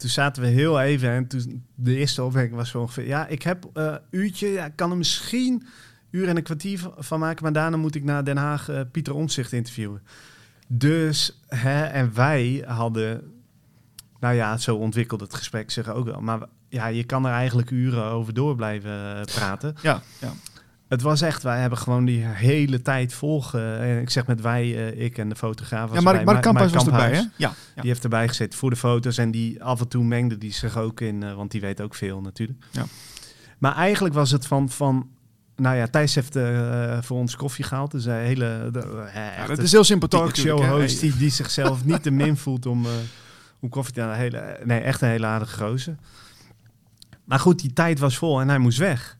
[0.01, 3.07] toen zaten we heel even en toen de eerste opmerking was zo ongeveer...
[3.07, 5.67] Ja, ik heb uh, uurtje, ja, ik kan er misschien
[6.11, 7.43] uur en een kwartier van maken...
[7.43, 10.01] maar daarna moet ik naar Den Haag uh, Pieter Omtzigt interviewen.
[10.67, 13.31] Dus, hè, en wij hadden...
[14.19, 16.21] Nou ja, zo ontwikkelde het gesprek zich ook wel.
[16.21, 19.75] Maar ja, je kan er eigenlijk uren over door blijven praten.
[19.81, 20.33] Ja, ja.
[20.91, 24.01] Het was echt, wij hebben gewoon die hele tijd volgen.
[24.01, 25.93] ik zeg met wij, uh, ik en de fotograaf.
[25.93, 27.17] Ja, maar Mark Kamphuis was erbij, hè?
[27.17, 29.17] Ja, ja, Die heeft erbij gezet voor de foto's.
[29.17, 31.95] En die af en toe mengde die zich ook in, uh, want die weet ook
[31.95, 32.65] veel natuurlijk.
[32.71, 32.85] Ja.
[33.57, 35.09] Maar eigenlijk was het van, van
[35.55, 37.91] nou ja, Thijs heeft uh, voor ons koffie gehaald.
[37.91, 38.69] Dus een hele...
[38.71, 40.35] De, ja, dat is heel sympathiek.
[40.35, 42.85] Show-host die, die zichzelf niet te min voelt om,
[43.59, 45.95] om koffie te hele, Nee, echt een hele aardige gozer.
[47.23, 49.19] Maar goed, die tijd was vol en hij moest weg.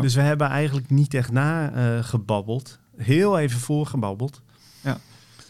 [0.00, 2.78] Dus we hebben eigenlijk niet echt nagebabbeld.
[2.96, 4.42] Uh, Heel even voorgebabbeld.
[4.80, 4.98] Ja.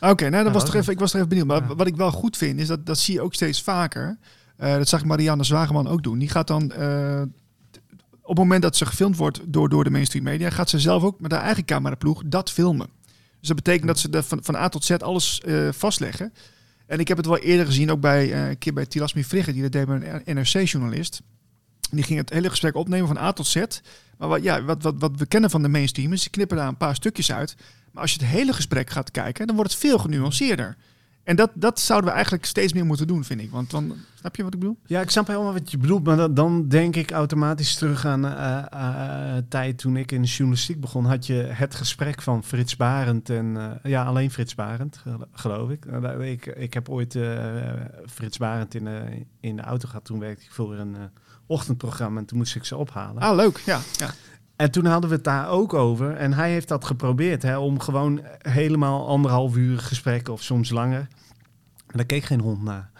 [0.00, 1.48] Oké, nou, dat was toch even, ik was toch even benieuwd.
[1.48, 4.18] Maar wat ik wel goed vind, is dat dat zie je ook steeds vaker.
[4.60, 6.18] Uh, dat zag ik Marianne Zwageman ook doen.
[6.18, 7.22] Die gaat dan, uh,
[8.22, 11.02] op het moment dat ze gefilmd wordt door, door de mainstream media, gaat ze zelf
[11.02, 12.86] ook met haar eigen cameraploeg dat filmen.
[13.38, 16.32] Dus dat betekent dat ze van, van A tot Z alles eh, vastleggen.
[16.86, 19.52] En ik heb het wel eerder gezien, ook bij eh, een keer bij Tilasmi Frigge,
[19.52, 21.22] die dat deed bij een NRC-journalist.
[21.90, 23.64] Die ging het hele gesprek opnemen van A tot Z.
[24.18, 26.68] Maar wat, ja, wat, wat, wat we kennen van de mainstream is, ze knippen daar
[26.68, 27.56] een paar stukjes uit.
[27.92, 30.76] Maar als je het hele gesprek gaat kijken, dan wordt het veel genuanceerder.
[31.28, 33.50] En dat, dat zouden we eigenlijk steeds meer moeten doen, vind ik.
[33.50, 34.78] Want dan, snap je wat ik bedoel?
[34.86, 36.04] Ja, ik snap helemaal wat je bedoelt.
[36.04, 41.04] Maar dan, denk ik automatisch terug aan uh, tijd toen ik in de journalistiek begon.
[41.04, 43.78] Had je het gesprek van Frits Barend en...
[43.82, 45.84] Ja, alleen Frits Barend, geloof ik.
[46.20, 46.46] ik.
[46.46, 47.18] Ik heb ooit
[48.06, 48.88] Frits Barend in,
[49.40, 50.04] in de auto gehad.
[50.04, 50.96] Toen werkte ik voor een
[51.48, 53.22] ochtendprogramma en toen moest ik ze ophalen.
[53.22, 53.62] Ah, leuk.
[53.64, 54.10] Ja, ja.
[54.56, 56.16] En toen hadden we het daar ook over.
[56.16, 61.08] En hij heeft dat geprobeerd hè, om gewoon helemaal anderhalf uur gesprek of soms langer.
[61.86, 62.90] En daar keek geen hond naar.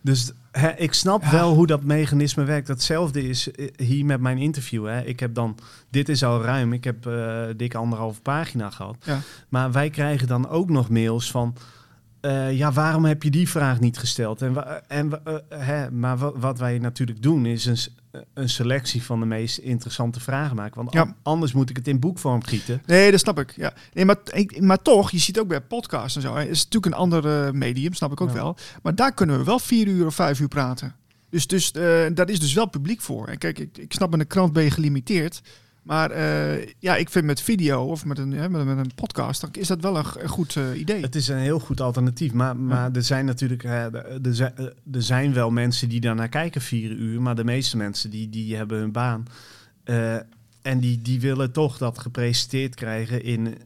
[0.00, 2.68] Dus hè, ik snap wel hoe dat mechanisme werkt.
[2.68, 4.86] Hetzelfde is eh, hier met mijn interview.
[4.86, 5.04] Hè.
[5.04, 5.58] Ik heb dan,
[5.90, 8.96] dit is al ruim, ik heb uh, dik anderhalf pagina gehad.
[9.04, 9.20] Ja.
[9.48, 11.56] Maar wij krijgen dan ook nog mails van.
[12.22, 14.42] Uh, ja, waarom heb je die vraag niet gesteld?
[14.42, 17.76] En, en, uh, hè, maar wat, wij natuurlijk doen is een,
[18.34, 20.76] een, selectie van de meest interessante vragen maken.
[20.76, 21.14] Want ja.
[21.22, 22.82] anders moet ik het in boekvorm gieten.
[22.86, 23.52] Nee, dat snap ik.
[23.56, 23.72] Ja.
[23.92, 24.16] Nee, maar,
[24.58, 26.34] maar toch, je ziet ook bij podcasts en zo.
[26.34, 28.34] Het is natuurlijk een ander uh, medium, snap ik ook ja.
[28.34, 28.56] wel.
[28.82, 30.94] Maar daar kunnen we wel vier uur of vijf uur praten.
[31.30, 33.28] Dus, dus daar is dus wel publiek voor.
[33.28, 35.40] En kijk, ik, ik snap met een krant ben je gelimiteerd.
[35.82, 39.66] Maar uh, ja, ik vind met video of met een, met, een podcast, dan is
[39.66, 41.02] dat wel een, een goed uh, idee.
[41.02, 42.32] Het is een heel goed alternatief.
[42.32, 42.94] Maar, maar ja.
[42.94, 47.22] er zijn natuurlijk uh, er, er zijn wel mensen die daarnaar kijken vier uur.
[47.22, 49.26] Maar de meeste mensen die, die hebben hun baan.
[50.62, 53.58] en die, die willen toch dat gepresenteerd krijgen in,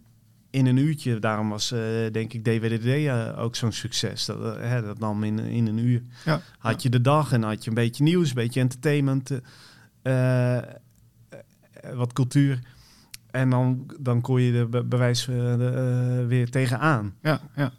[0.50, 1.18] in een uurtje.
[1.18, 1.68] Daarom was
[2.12, 4.24] denk ik DWDD ook zo'n succes.
[4.24, 6.02] Dat, dat nam in, in een uur.
[6.24, 6.40] Ja.
[6.58, 9.30] Had je de dag en had je een beetje nieuws, een beetje entertainment
[11.94, 12.60] wat cultuur.
[13.30, 17.14] En dan, dan kon je de be bewijs de, uh, weer tegenaan.
[17.22, 17.72] Ja, ja.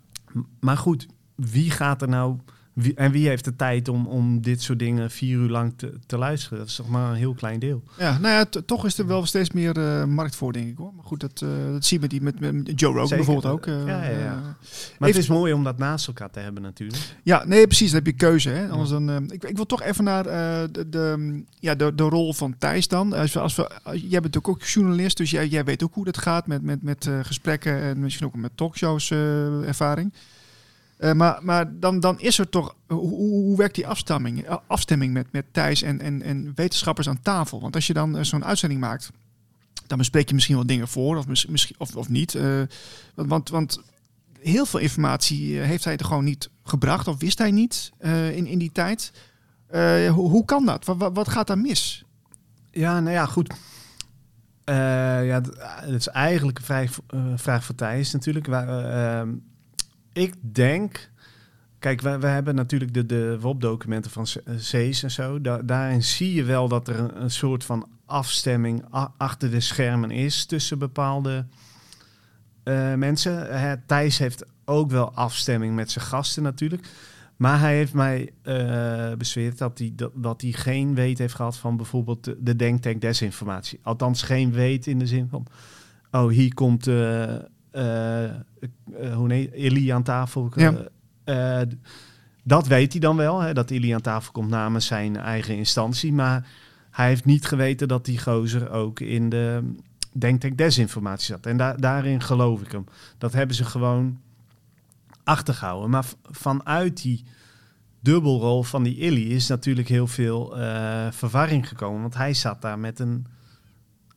[0.60, 2.38] Maar goed, wie gaat er nou...
[2.78, 5.94] Wie, en wie heeft de tijd om, om dit soort dingen vier uur lang te,
[6.06, 6.58] te luisteren?
[6.58, 7.84] Dat is toch maar een heel klein deel.
[7.98, 10.94] Ja, nou ja, toch is er wel steeds meer uh, markt voor, denk ik hoor.
[10.96, 11.40] Maar goed, dat,
[11.72, 13.66] dat zie je met, die, met, met Joe Rogan bijvoorbeeld ook.
[13.66, 14.58] ja, ja, ja.
[15.00, 17.16] maar het is mooi om dat naast elkaar te hebben natuurlijk.
[17.24, 17.92] Ja, nee, precies.
[17.92, 18.50] Dan heb je keuze.
[18.50, 18.70] Hè?
[18.70, 22.56] Anders dan, ik, ik wil toch even naar de, de, ja, de, de rol van
[22.58, 23.14] Thijs dan.
[23.14, 26.06] Als we, als we, jij bent ook, ook journalist, dus jij, jij weet ook hoe
[26.06, 30.14] dat gaat met, met, met gesprekken en misschien ook met talkshows ervaring.
[31.00, 35.32] Uh, maar maar dan, dan is er toch, hoe, hoe werkt die afstemming, afstemming met,
[35.32, 37.62] met Thijs en, en, en wetenschappers aan tafel?
[37.62, 39.12] Want als je dan uh, zo'n uitzending maakt,
[39.88, 42.38] dan bespreek je misschien wel dingen voor of, misschien, of, of niet.
[43.16, 43.82] Want, want
[44.40, 47.92] heel veel informatie heeft hij er gewoon niet gebracht of wist hij niet
[48.34, 49.12] in, in die tijd.
[50.12, 50.86] Hoe, kan dat?
[50.86, 52.04] Wat, wat gaat daar mis?
[52.72, 53.54] Ja, nou ja, goed.
[54.66, 55.42] ja,
[55.86, 56.90] dat is eigenlijk een vrij,
[57.36, 58.48] vraag voor Thijs natuurlijk.
[58.48, 59.28] Waar,
[60.18, 61.10] ik denk.
[61.80, 64.28] Kijk, we, hebben natuurlijk de, de WOP-documenten van
[64.58, 65.42] Cees en zo.
[65.42, 68.86] Da daarin zie je wel dat er een, soort van afstemming
[69.18, 71.46] achter de schermen is tussen bepaalde
[72.64, 73.60] uh, mensen.
[73.60, 76.88] Hè, Thijs heeft ook wel afstemming met zijn gasten natuurlijk.
[77.36, 81.58] Maar hij heeft mij uh, bezweerd dat hij, dat, dat hij geen weet heeft gehad
[81.58, 83.80] van bijvoorbeeld de, de denktank desinformatie.
[83.84, 85.46] Althans, geen weet in de zin van,
[86.12, 86.88] oh, hier komt
[89.14, 90.52] hoe nee, Illy aan tafel.
[90.56, 90.74] Ja.
[91.26, 91.62] Uh,
[92.44, 96.14] dat weet hij dan wel, hè, dat Illy aan tafel komt namens zijn eigen instantie.
[96.14, 96.48] Maar
[96.92, 99.74] hij heeft niet geweten dat die gozer ook in de
[100.12, 101.46] denktank desinformatie zat.
[101.46, 102.86] En da daarin geloof ik hem.
[103.18, 104.20] Dat hebben ze gewoon
[105.24, 105.90] achtergehouden.
[105.90, 107.24] Maar vanuit die
[108.00, 110.56] dubbelrol van die Illy is natuurlijk heel veel
[111.12, 112.02] verwarring gekomen.
[112.02, 113.28] Want hij zat daar met een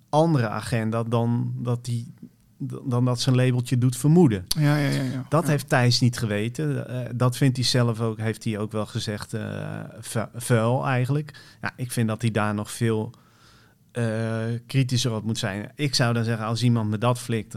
[0.08, 2.06] andere agenda dan dat hij
[2.60, 4.44] dan dat zijn labeltje doet vermoeden.
[4.48, 5.24] Ja, ja, ja, ja.
[5.28, 5.50] Dat ja.
[5.50, 6.86] heeft Thijs niet geweten.
[6.90, 9.80] Uh, dat vindt hij zelf ook, heeft hij ook wel gezegd, uh,
[10.34, 11.40] vuil eigenlijk.
[11.62, 13.12] Ja, ik vind dat hij daar nog veel
[13.92, 15.72] uh, kritischer op moet zijn.
[15.74, 17.56] Ik zou dan zeggen, als iemand me dat flikt,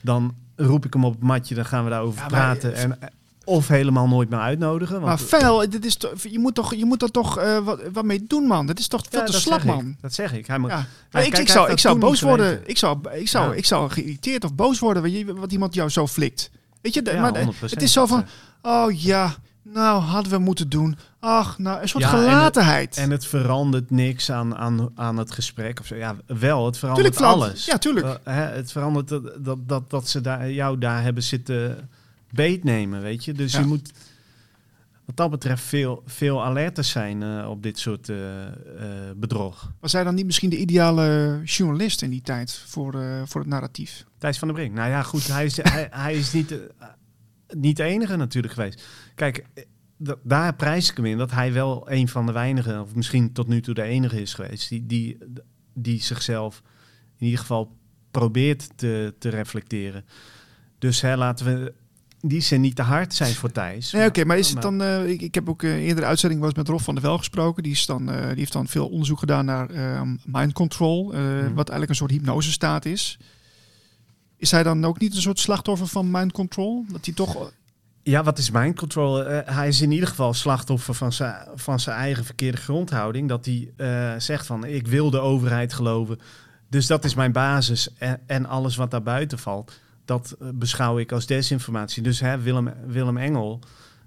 [0.00, 2.74] dan roep ik hem op het matje, dan gaan we daarover ja, praten.
[2.74, 2.98] En,
[3.44, 4.94] of helemaal nooit meer uitnodigen.
[4.94, 8.04] Want maar fel, dit is je moet toch, je moet er toch uh, wat, wat
[8.04, 8.66] mee doen, man.
[8.66, 9.96] Dat is toch veel ja, te slap, man.
[10.00, 10.46] Dat zeg ik.
[10.46, 10.86] Hij moet, ja.
[11.10, 12.60] hij, ik, kijk, ik, zou, ik zou boos worden.
[12.64, 13.56] Ik zou, ik zou, ja.
[13.56, 16.50] ik zou geïrriteerd of boos worden, weet je, wat iemand jou zo flikt.
[16.80, 18.24] Weet je, maar het is zo van,
[18.62, 20.96] oh ja, nou hadden we moeten doen.
[21.20, 22.96] Ach, nou een soort gelatenheid.
[22.96, 25.94] En het, en het, verandert niks aan, aan, aan het gesprek of zo.
[25.94, 27.64] Ja, wel, het verandert tuurlijk, alles.
[27.64, 28.06] Ja, tuurlijk.
[28.06, 31.90] Uh, hè, het verandert dat, dat, dat, dat ze daar, jou daar hebben zitten
[32.32, 33.32] beet nemen, weet je.
[33.32, 33.60] Dus ja.
[33.60, 33.92] je moet...
[35.04, 38.50] wat dat betreft veel, veel alerter zijn uh, op dit soort uh, uh,
[39.16, 39.72] bedrog.
[39.80, 42.92] Was hij dan niet misschien de ideale journalist in die tijd voor,
[43.24, 44.04] voor het narratief?
[44.18, 44.74] Thijs van der Brink.
[44.74, 46.58] Nou ja, goed, hij is, hij, hij, is niet,
[47.48, 48.82] niet de enige natuurlijk geweest.
[49.14, 49.44] Kijk,
[50.22, 53.48] daar prijs ik hem in dat hij wel een van de weinigen, of misschien tot
[53.48, 55.18] nu toe de enige is geweest, die, die,
[55.74, 56.62] die zichzelf
[57.18, 57.76] in ieder geval
[58.10, 60.04] probeert te, te reflecteren.
[60.78, 61.74] Dus hè, laten we
[62.22, 63.92] die zin niet te hard zijn voor Thijs.
[63.92, 64.82] Nee, oké, maar is het dan...
[64.82, 67.62] Uh, ik, ik, heb ook uh, eerdere uitzending was met Rob van der Wel gesproken.
[67.62, 69.68] Die, is dan, uh, die heeft dan veel onderzoek gedaan naar
[70.24, 71.04] mind control.
[71.04, 71.54] Mm.
[71.54, 73.18] Wat eigenlijk een soort hypnosestaat is.
[74.36, 76.84] Is hij dan ook niet een soort slachtoffer van mind control?
[76.88, 77.52] Dat hij toch...
[78.02, 79.24] Ja, wat is mind control?
[79.26, 83.28] hij is in ieder geval slachtoffer van zijn, van zijn eigen verkeerde grondhouding.
[83.28, 83.72] Dat hij
[84.18, 86.20] zegt van ik wil de overheid geloven.
[86.68, 87.88] Dus dat is mijn basis.
[87.98, 89.80] En, en alles wat daar buiten valt
[90.12, 92.02] dat eh, beschouw ik als desinformatie.
[92.02, 93.60] Dus hè, Willem, Willem Engel,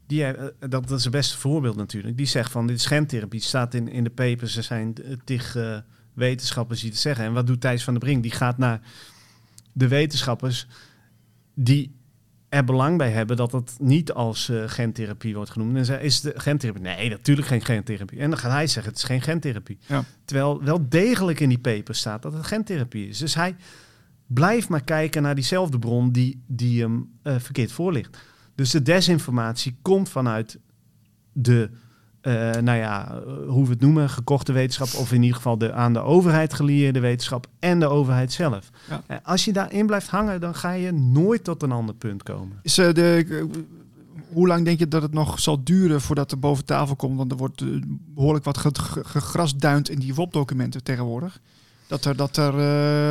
[0.08, 2.18] die, uh, dat, is het beste voorbeeld natuurlijk.
[2.18, 3.39] Die zegt van dit is gentherapie.
[3.39, 4.58] Het staat in, in de papers.
[4.58, 5.78] Er zijn tig uh,
[6.13, 7.26] wetenschappers die het zeggen.
[7.26, 8.24] En wat doet Thijs van der Brink?
[8.24, 8.82] Die gaat naar
[9.74, 10.68] de wetenschappers
[11.54, 11.96] die
[12.50, 15.78] er belang bij hebben dat het niet als uh, gentherapie wordt genoemd.
[15.78, 16.82] En zei, is de gentherapie?
[16.82, 18.20] Nee, natuurlijk geen gentherapie.
[18.20, 19.78] En dan gaat hij zeggen, het is geen gentherapie.
[19.86, 20.04] Ja.
[20.26, 23.18] Terwijl wel degelijk in die papers staat dat het gentherapie is.
[23.18, 23.56] Dus hij
[24.28, 28.18] blijf maar kijken naar diezelfde bron die, die hem uh, verkeerd voorligt.
[28.56, 30.60] Dus de desinformatie komt vanuit
[31.32, 31.70] de,
[32.22, 35.74] uh, nou ja, eh, hoe we het noemen, gekochte wetenschap, of in ieder geval de
[35.74, 38.70] aan de overheid gelieerde wetenschap en de overheid zelf.
[38.90, 39.20] Ja.
[39.24, 42.60] als je daarin blijft hangen, dan ga je nooit tot een ander punt komen.
[42.62, 43.48] Is, de,
[44.32, 47.18] hoe lang denk je dat het nog zal duren voordat er boven tafel komt?
[47.18, 47.64] Want er wordt
[48.14, 51.42] behoorlijk wat gegrasduind in die WOP-documenten tegenwoordig.
[51.88, 52.54] Dat er, dat er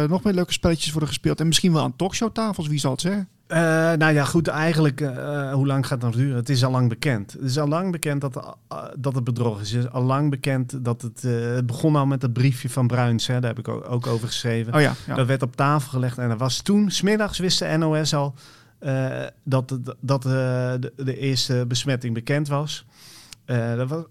[0.03, 1.41] uh, nog meer leuke spelletjes worden gespeeld.
[1.41, 3.29] En misschien wel aan talkshowtafels, wie zal het zeggen?
[3.49, 3.59] Uh,
[3.93, 6.37] nou ja, goed, eigenlijk, uh, hoe lang gaat het nog duren?
[6.37, 7.33] Het is al lang bekend.
[7.33, 8.57] Het is al lang bekend dat,
[8.99, 9.73] dat het bedrog is.
[9.73, 11.23] Het is al lang bekend dat het...
[11.23, 14.27] het begon al met het briefje van Bruins, hè, daar heb ik ook, ook over
[14.27, 14.75] geschreven.
[14.75, 17.77] Oh ja, ja, Dat werd op tafel gelegd en er was toen, smiddags wist de
[17.77, 18.35] NOS al...
[19.43, 22.87] dat dat de, de, eerste besmetting bekend was.
[23.77, 24.05] dat, was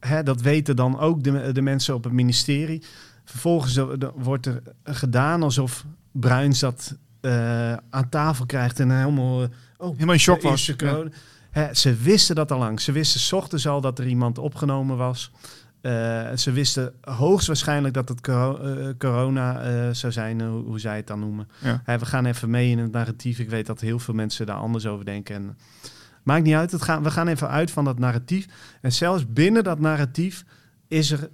[0.00, 2.82] hè, dat weten dan ook de, de mensen op het ministerie...
[3.24, 3.80] Vervolgens
[4.14, 10.14] wordt er gedaan alsof Bruins dat uh, aan tafel krijgt en helemaal, uh, oh, helemaal
[10.14, 10.72] in shock was.
[11.52, 11.74] Ja.
[11.74, 12.80] ze wisten dat al lang.
[12.80, 15.30] Ze wisten s ochtends al dat er iemand opgenomen was.
[15.82, 15.92] Uh,
[16.36, 18.20] ze wisten hoogstwaarschijnlijk dat het
[18.98, 21.48] corona zou zijn, hoe, hoe, zij het dan noemen.
[21.62, 21.98] Ja.
[21.98, 23.38] we gaan even mee in het narratief.
[23.38, 25.34] Ik weet dat heel veel mensen daar anders over denken.
[25.34, 25.56] En,
[26.24, 26.70] maakt niet uit.
[26.70, 28.46] Het gaan, we gaan even uit van dat narratief.
[28.80, 30.44] En zelfs binnen dat narratief
[30.88, 31.30] is er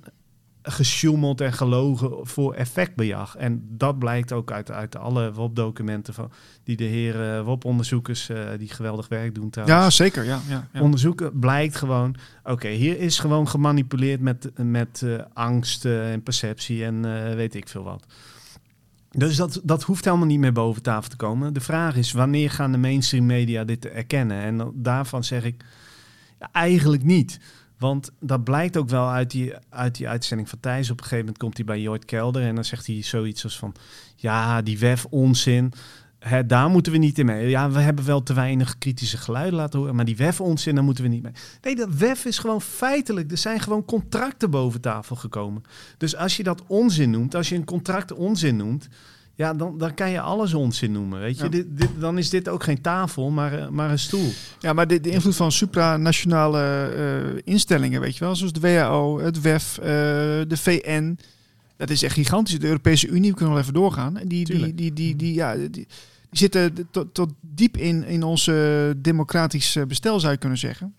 [0.62, 3.36] gesjoemeld en gelogen voor effectbejag.
[3.36, 6.30] En dat blijkt ook uit, uit alle WOP-documenten van
[6.64, 9.80] die de heren WOP-onderzoekers, uh, die geweldig werk doen trouwens.
[9.80, 10.24] Ja, zeker.
[10.24, 10.80] Ja, ja, ja.
[10.80, 16.84] Onderzoeken blijkt gewoon, oké, hier is gewoon gemanipuleerd met, met uh, angst uh, en perceptie
[16.84, 17.02] en
[17.36, 18.06] weet ik veel wat.
[19.10, 21.52] Dus dat, dat hoeft helemaal niet meer boven tafel te komen.
[21.52, 24.40] De vraag is, wanneer gaan de mainstream media dit erkennen?
[24.40, 25.64] En daarvan zeg ik,
[26.38, 27.40] ja, eigenlijk niet.
[27.80, 30.90] Want dat blijkt ook wel uit die, uit die uitzending van Thijs.
[30.90, 33.58] Op een gegeven moment komt hij bij Jooit Kelder en dan zegt hij zoiets als
[33.58, 33.74] van...
[34.16, 35.72] Ja, die WEF onzin,
[36.18, 37.48] hè, daar moeten we niet in mee.
[37.48, 40.84] Ja, we hebben wel te weinig kritische geluiden laten horen, maar die WEF onzin, daar
[40.84, 41.32] moeten we niet mee.
[41.62, 43.30] Nee, dat WEF is gewoon feitelijk.
[43.30, 45.62] Er zijn gewoon contracten boven tafel gekomen.
[45.98, 48.88] Dus als je dat onzin noemt, als je een contract onzin noemt...
[49.40, 51.20] Ja, dan, dan kan je alles onzin noemen.
[51.20, 51.48] Weet je?
[51.48, 54.30] Dit, dit, dan is dit ook geen tafel, maar, eh, maar een stoel.
[54.58, 56.92] Ja, maar de, de invloed van supranationale
[57.34, 61.18] uh, instellingen, weet je wel, zoals de WHO, het WEF, uh, de VN.
[61.76, 62.58] Dat is echt gigantisch.
[62.58, 64.14] De Europese Unie, we kunnen wel even doorgaan.
[64.24, 65.86] Die, die, die, die, die, ja, die, die
[66.30, 70.94] zitten tot, tot diep in, in onze democratisch bestel, zou je kunnen zeggen.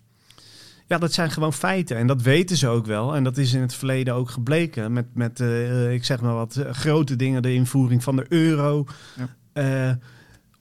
[0.92, 1.96] Ja, dat zijn gewoon feiten.
[1.96, 3.14] En dat weten ze ook wel.
[3.14, 4.92] En dat is in het verleden ook gebleken.
[4.92, 7.42] Met, met uh, ik zeg maar wat, uh, grote dingen.
[7.42, 8.86] De invoering van de euro.
[9.54, 9.88] Ja.
[9.88, 9.94] Uh,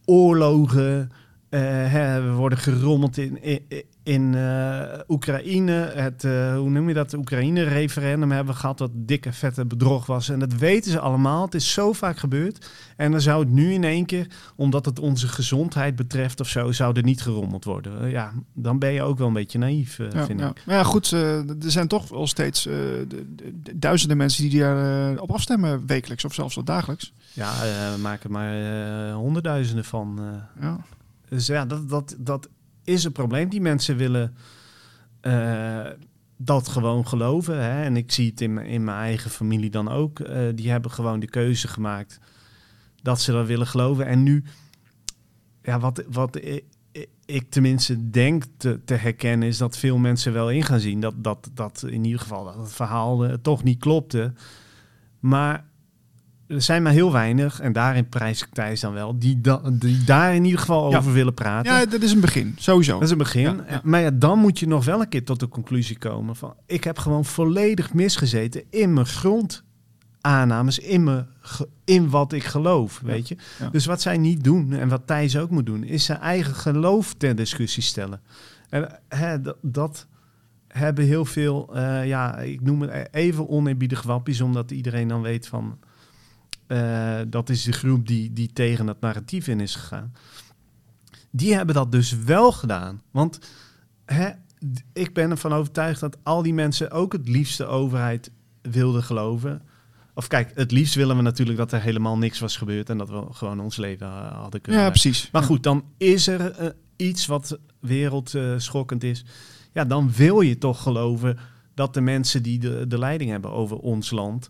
[0.06, 1.12] oorlogen.
[1.50, 3.66] Hè, we worden gerommeld in, in,
[4.12, 9.66] in uh, Oekraïne, het, uh, hoe noem je dat, Oekraïne-referendum hebben gehad, dat dikke vette
[9.66, 10.30] bedrog was.
[10.30, 11.46] En dat weten ze allemaal.
[11.46, 12.70] Het is zo vaak gebeurd.
[12.98, 16.72] En dan zou het nu in één keer, omdat het onze gezondheid betreft of zo,
[16.72, 18.06] zou er niet gerommeld worden.
[18.06, 20.50] Uh, ja, dan ben je ook wel een beetje naïef, ja, vind ja.
[20.50, 20.64] ik.
[20.66, 23.06] Maar ja, goed, er zijn toch wel steeds de,
[23.36, 27.14] de, duizenden mensen die daar op afstemmen wekelijks of zelfs wel dagelijks.
[27.34, 27.52] Ja,
[27.96, 30.20] we maken maar honderdduizenden van.
[30.62, 30.78] ja.
[31.30, 32.50] Dus ja, dat, dat, dat
[32.84, 33.50] is een probleem.
[33.50, 34.36] Die mensen willen
[35.22, 35.88] uh,
[36.38, 37.64] dat gewoon geloven.
[37.64, 37.84] Hè?
[37.84, 40.20] En ik zie het in, in mijn eigen familie dan ook.
[40.20, 42.20] Uh, die hebben gewoon de keuze gemaakt
[43.02, 44.06] dat ze dat willen geloven.
[44.06, 44.44] En nu,
[45.62, 46.40] ja, wat, wat
[47.26, 51.14] ik tenminste denk te, te, herkennen, is dat veel mensen wel in gaan zien dat,
[51.18, 54.34] dat, dat in ieder geval dat het verhaal uh, toch niet klopte.
[55.20, 55.66] Maar
[56.52, 60.04] er zijn maar heel weinig, en daarin prijs ik Thijs dan wel, die, da, die
[60.04, 61.74] daar in ieder geval over willen praten.
[61.74, 62.94] Ja, dat is een begin, sowieso.
[62.94, 63.62] Dat is een begin.
[63.84, 66.84] Maar ja, dan moet je nog wel een keer tot de conclusie komen van, ik
[66.84, 71.28] heb gewoon volledig misgezeten in mijn grondaannames, in, mijn,
[71.86, 73.36] in wat ik geloof, weet je.
[73.72, 77.14] Dus wat zij niet doen, en wat Thijs ook moet doen, is zijn eigen geloof
[77.14, 78.22] ter discussie stellen.
[78.70, 80.08] En hè, dat
[80.68, 85.48] hebben heel veel, uh, ja, ik noem het even oneerbiedig wappies, omdat iedereen dan weet
[85.48, 85.78] van
[86.72, 90.14] uh, dat is de groep die, die tegen het narratief in is gegaan.
[91.32, 93.02] Die hebben dat dus wel gedaan.
[93.12, 93.40] Want
[94.06, 94.30] hè,
[94.94, 99.62] ik ben ervan overtuigd dat al die mensen ook het liefste overheid wilden geloven.
[100.14, 103.10] Of kijk, het liefst willen we natuurlijk dat er helemaal niks was gebeurd en dat
[103.10, 104.82] we gewoon ons leven hadden kunnen.
[104.82, 105.30] Ja, precies.
[105.32, 109.26] Maar goed, dan is er uh, iets wat wereldschokkend is.
[109.74, 111.38] Ja, dan wil je toch geloven
[111.74, 114.50] dat de mensen die de, de leiding hebben over ons land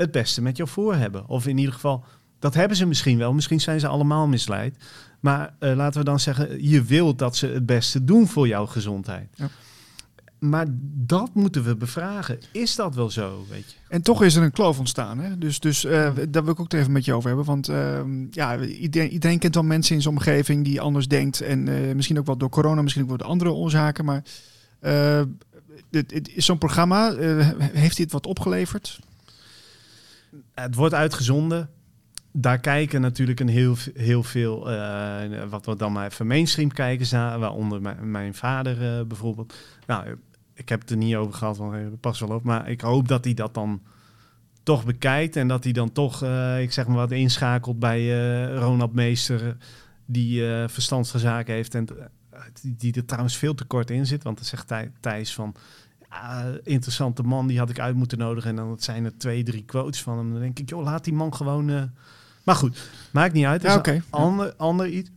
[0.00, 1.28] het beste met jou voor hebben.
[1.28, 2.04] Of in ieder geval,
[2.38, 3.32] dat hebben ze misschien wel.
[3.32, 4.76] Misschien zijn ze allemaal misleid.
[5.20, 8.66] Maar uh, laten we dan zeggen, je wilt dat ze het beste doen voor jouw
[8.66, 9.28] gezondheid.
[9.34, 9.48] Ja.
[10.38, 12.38] Maar dat moeten we bevragen.
[12.52, 13.76] Is dat wel zo, weet je?
[13.88, 15.18] En toch is er een kloof ontstaan.
[15.18, 15.38] Hè?
[15.38, 17.46] Dus, dus uh, daar wil ik ook even met je over hebben.
[17.46, 21.40] Want uh, ja, iedereen, iedereen, kent wel mensen in zijn omgeving die anders denkt.
[21.40, 24.04] En uh, misschien ook wel door corona, misschien ook door de andere oorzaken.
[24.04, 24.22] Maar
[26.36, 27.14] zo'n programma,
[27.72, 29.00] heeft dit wat opgeleverd?
[30.54, 31.70] Het wordt uitgezonden.
[32.32, 37.10] Daar kijken natuurlijk een heel, heel veel, uh, wat we dan maar even mainstream kijkers
[37.10, 39.54] naar, waaronder mijn, vader uh, bijvoorbeeld.
[39.86, 40.16] Nou,
[40.54, 42.42] ik heb het er niet over gehad, want pas wel op.
[42.42, 43.82] Maar ik hoop dat hij dat dan
[44.62, 48.94] toch bekijkt en dat hij dan toch, uh, ik zeg maar wat, inschakelt bij Ronald
[48.94, 49.56] Meester,
[50.06, 51.88] die verstandsgezaken heeft en
[52.62, 54.22] die er trouwens veel te kort in zit.
[54.22, 55.54] Want dan zegt Thijs van,
[56.12, 58.50] uh, interessante man, die had ik uit moeten nodigen.
[58.50, 60.30] En dan zijn er twee, drie quotes van hem.
[60.32, 61.68] Dan denk ik, joh, laat die man gewoon...
[61.68, 61.82] Uh...
[62.44, 63.62] Maar goed, maakt niet uit.
[63.62, 63.82] Ja.
[64.10, 65.10] Ander, ander iets.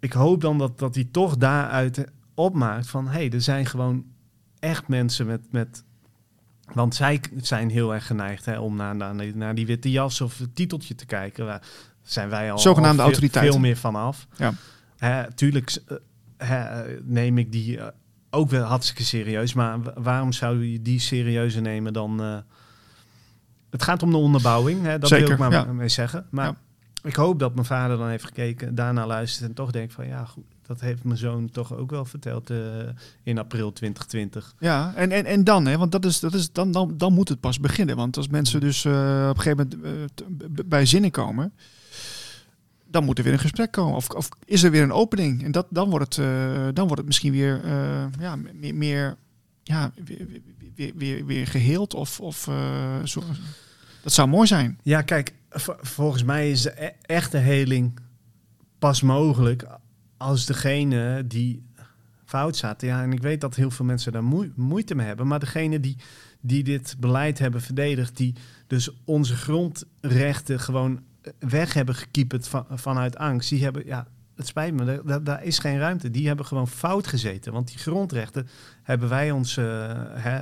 [0.00, 2.04] Ik hoop dan dat, dat hij toch daaruit
[2.34, 3.08] opmaakt van...
[3.08, 4.04] hey, er zijn gewoon
[4.58, 5.40] echt mensen met...
[5.50, 5.84] met
[6.72, 10.38] want zij zijn heel erg geneigd hè, om naar, naar, naar die witte jas of
[10.38, 11.44] het titeltje te kijken.
[11.44, 11.62] Waar
[12.02, 14.26] zijn wij al, Zogenaamde al veel, veel meer vanaf.
[14.36, 14.54] Ja.
[14.96, 15.82] Hè, tuurlijk
[16.36, 17.80] hè, neem ik die
[18.34, 19.52] ook wel hartstikke serieus.
[19.52, 22.22] Maar waarom zou je die serieuzer nemen dan...
[22.22, 22.36] Uh,
[23.70, 26.26] het gaat om de onderbouwing, hè, dat Zeker, wil ik maar mee zeggen.
[26.30, 26.54] Maar
[27.02, 30.06] ik hoop dat mijn vader dan heeft gekeken, daarna luistert en toch denkt van...
[30.06, 32.58] ja, goed, dat heeft mijn zoon toch ook wel verteld uh,
[33.22, 34.54] in april 2020.
[34.58, 37.28] Ja, en, en, en dan, hè, want dat is, dat is, dan, dan, dan moet
[37.28, 37.96] het pas beginnen.
[37.96, 38.92] Want als mensen dus uh,
[39.30, 41.52] op een gegeven moment bij zinnen komen
[42.94, 43.96] dan moet er weer een gesprek komen.
[43.96, 45.44] Of, of is er weer een opening?
[45.44, 49.16] En dat, dan, wordt het, uh, dan wordt het misschien weer uh, ja, meer, meer
[49.62, 49.92] ja,
[50.74, 51.94] weer, weer, weer, geheeld.
[51.94, 53.22] Of, of uh, zo.
[54.02, 54.78] Dat zou mooi zijn.
[54.82, 55.34] Ja, kijk,
[55.80, 57.98] volgens mij is de e-, echte heling
[58.78, 59.66] pas mogelijk
[60.16, 61.66] als degene die
[62.24, 62.88] fout zaten.
[62.88, 64.24] Ja, en ik weet dat heel veel mensen daar
[64.54, 65.26] moeite mee hebben.
[65.26, 65.96] Maar degene die,
[66.40, 68.34] die dit beleid hebben verdedigd, die
[68.66, 71.00] dus onze grondrechten gewoon
[71.38, 74.06] weg hebben gekieperd van, vanuit angst, die hebben, ja,
[74.36, 76.10] het spijt me, daar, daar, is geen ruimte.
[76.10, 77.52] Die hebben gewoon fout gezeten.
[77.52, 78.48] Want die grondrechten
[78.82, 79.64] hebben wij ons uh,
[80.12, 80.40] hè,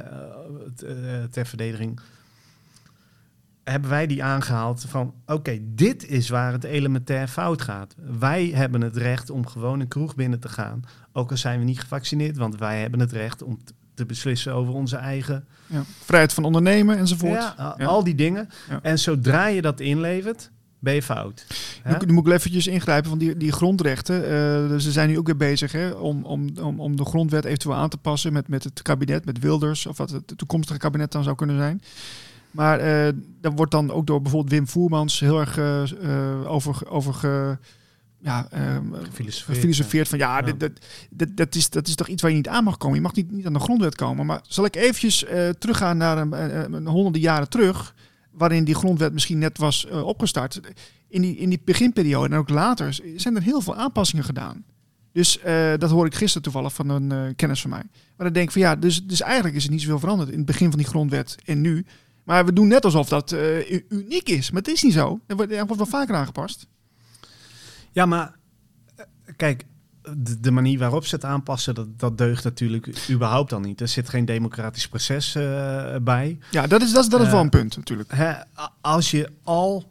[0.84, 2.00] uh, ter verdediging.
[3.64, 7.94] Hebben wij die aangehaald van oké, dit is waar het elementair fout gaat.
[8.18, 10.82] Wij hebben het recht om gewoon een kroeg binnen te gaan.
[11.12, 13.58] Ook al zijn we niet gevaccineerd, want wij hebben het recht om
[13.94, 15.46] te beslissen over onze eigen.
[15.66, 17.54] Ja, vrijheid van ondernemen enzovoort.
[17.56, 18.48] Ja, al die dingen.
[18.82, 20.50] En zodra je dat inlevert,
[20.82, 21.46] ben je fout.
[21.84, 24.20] Nu, nu, moet ik eventjes ingrijpen van die, die grondrechten.
[24.22, 27.74] Uh, ze zijn nu ook weer bezig hè, om, om, om, om de grondwet eventueel
[27.74, 31.22] aan te passen met, met het kabinet, met Wilders, of wat het toekomstige kabinet dan
[31.22, 31.82] zou kunnen zijn.
[32.50, 37.14] Maar uh, daar wordt dan ook door bijvoorbeeld Wim Voermans heel erg uh, over, over
[37.14, 37.58] ge,
[38.20, 38.48] ja,
[39.44, 40.70] gefilosofeerd van ja, Dit,
[41.10, 42.96] dit, dat, is, dat is toch iets waar je niet aan mag komen.
[42.96, 44.26] Je mag niet, niet aan de grondwet komen.
[44.26, 45.24] Maar zal ik eventjes
[45.58, 47.94] teruggaan naar een honderden jaren terug
[48.32, 50.60] waarin die grondwet misschien net was uh, opgestart.
[51.08, 54.64] In die, in die beginperiode en ook later zijn er heel veel aanpassingen gedaan.
[55.12, 57.82] Dus uh, dat hoor ik gisteren toevallig van een uh, kennis van mij.
[58.16, 60.36] Maar dan denk ik van ja, dus, dus eigenlijk is er niet zoveel veranderd in
[60.36, 61.86] het begin van die grondwet en nu.
[62.24, 63.36] Maar we doen net alsof dat
[63.88, 64.50] uniek is.
[64.50, 65.20] Maar het is niet zo.
[65.26, 66.66] Er wordt, er wordt wel vaker aangepast.
[67.92, 68.36] Ja, maar
[69.36, 69.64] kijk,
[70.02, 73.80] de, de, manier waarop ze het aanpassen, dat, dat deugt natuurlijk überhaupt dan niet.
[73.80, 76.38] Er zit geen democratisch proces uh, bij.
[76.50, 78.12] Ja, dat is, dat is, dat is wel een punt natuurlijk.
[78.12, 78.32] Hè,
[78.80, 79.90] als je al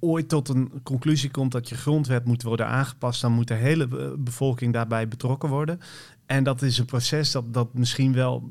[0.00, 3.86] ooit tot een conclusie komt dat je grondwet moet worden aangepast, dan moet de hele
[3.86, 5.80] be- bevolking daarbij betrokken worden.
[6.26, 8.50] En dat is een proces dat, dat misschien wel,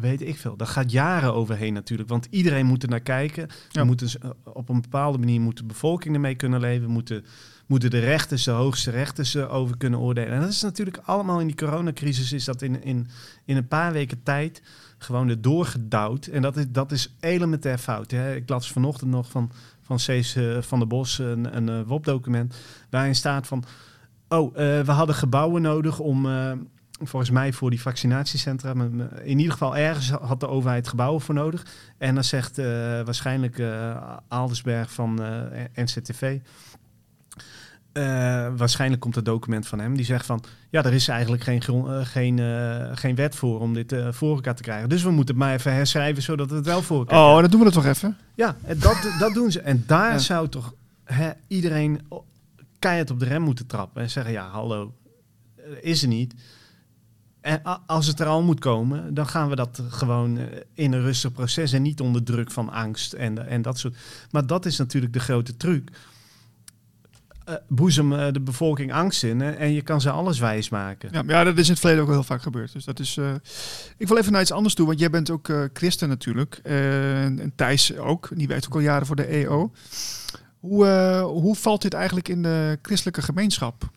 [0.00, 2.08] weet ik veel, daar gaat jaren overheen natuurlijk.
[2.08, 3.48] Want iedereen moet er naar kijken.
[3.68, 3.80] Ja.
[3.80, 6.90] We moeten, eh, op een bepaalde manier moet de bevolking ermee kunnen leven.
[6.90, 7.24] Moeten,
[7.66, 10.32] moeten de rechters, de hoogste rechters erover kunnen oordelen.
[10.32, 13.06] En dat is natuurlijk allemaal in die coronacrisis, is dat in, in,
[13.44, 14.62] in een paar weken tijd
[14.98, 16.26] gewoon er doorgedouwd.
[16.26, 18.10] En dat is, dat is elementair fout.
[18.10, 18.34] Hè.
[18.34, 19.50] Ik las vanochtend nog van,
[19.82, 22.54] van Cees eh, van der Bos een, een eh, WOP-document
[22.90, 23.64] waarin staat van...
[24.28, 26.52] Oh, eh, we hadden gebouwen nodig om, eh,
[27.00, 28.74] volgens mij voor die vaccinatiecentra...
[29.22, 31.66] in ieder geval ergens had de overheid gebouwen voor nodig.
[31.98, 32.64] En dan zegt eh,
[33.04, 36.38] waarschijnlijk eh Aldersberg van eh, NCTV...
[38.56, 39.96] waarschijnlijk komt het document van hem.
[39.96, 41.62] Die zegt van, ja, er is eigenlijk geen,
[42.06, 42.38] geen,
[42.96, 44.88] geen wet voor om dit voor elkaar te krijgen.
[44.88, 47.50] Dus we moeten het maar even herschrijven, zodat we het wel voor elkaar Oh, dan
[47.50, 48.16] doen we dat toch even.
[48.34, 49.60] ja, dat, dat doen ze.
[49.60, 50.18] En daar Ja.
[50.18, 50.74] zou toch
[51.04, 52.00] hè, iedereen
[52.78, 54.02] keihard op de rem moeten trappen.
[54.02, 54.94] En zeggen, ja, hallo,
[55.80, 56.34] is er niet.
[57.86, 60.44] Als het er al moet komen, dan gaan we dat gewoon eh,
[60.74, 61.72] in een rustig proces...
[61.72, 63.96] en niet onder druk van angst en, en dat soort...
[64.30, 65.90] Maar dat is natuurlijk de grote truc.
[67.44, 71.08] Eh, boezem eh, de bevolking angst in en je kan ze alles wijs maken.
[71.12, 72.72] Ja, ja, dat is in het verleden ook heel vaak gebeurd.
[72.72, 73.16] Dus dat is.
[73.16, 73.34] eh,
[73.96, 76.60] Ik wil even naar iets anders toe, want jij bent ook eh, christen natuurlijk.
[76.62, 78.28] Eh, en Thijs ook.
[78.34, 79.72] Die werkt ook al jaren voor de EO.
[80.60, 83.90] Hoe, eh, hoe valt dit eigenlijk in de christelijke gemeenschap?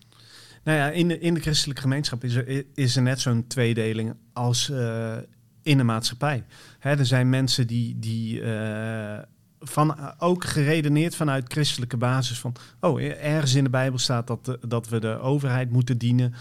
[0.64, 4.16] Nou ja, in de, in de christelijke gemeenschap is er, is er net zo'n tweedeling
[4.34, 5.18] als eh,
[5.64, 6.46] in de maatschappij.
[6.80, 9.20] Hè, er zijn mensen die, die eh,
[9.60, 12.56] van, ook geredeneerd vanuit christelijke basis van...
[12.80, 16.34] oh, ergens in de Bijbel staat dat, dat we de overheid moeten dienen.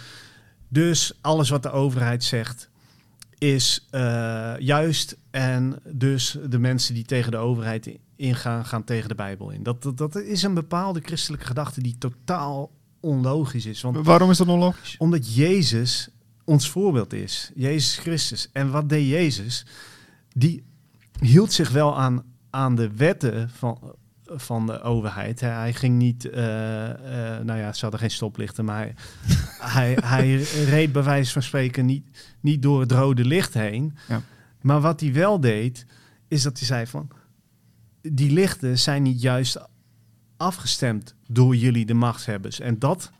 [0.68, 2.70] Dus alles wat de overheid zegt
[3.38, 5.18] is eh, juist.
[5.30, 9.62] En dus de mensen die tegen de overheid ingaan, gaan tegen de Bijbel in.
[9.62, 12.70] Dat, dat, dat is een bepaalde christelijke gedachte die totaal
[13.01, 13.80] onlogisch is.
[13.80, 14.96] Want Waarom is dat onlogisch?
[14.98, 16.09] omdat Jezus
[16.44, 17.51] ons voorbeeld is.
[17.55, 18.48] Jezus Christus.
[18.53, 19.66] En wat deed Jezus?
[20.32, 20.64] Die
[21.20, 23.94] hield zich wel aan, aan de wetten van,
[24.24, 25.40] van de overheid.
[25.40, 26.42] Hij, ging niet, eh,
[27.42, 28.92] nou ja, ze hadden geen stoplichten, maar
[29.59, 32.07] hij, hij, hij reed bij wijze van spreken niet,
[32.40, 33.96] niet door het rode licht heen.
[34.09, 34.22] Ja.
[34.61, 35.86] Maar wat hij wel deed,
[36.28, 37.09] is dat hij zei van,
[38.03, 39.59] die lichten zijn niet juist
[40.41, 42.61] afgestemd door jullie de machtshebbers.
[42.61, 43.11] En dat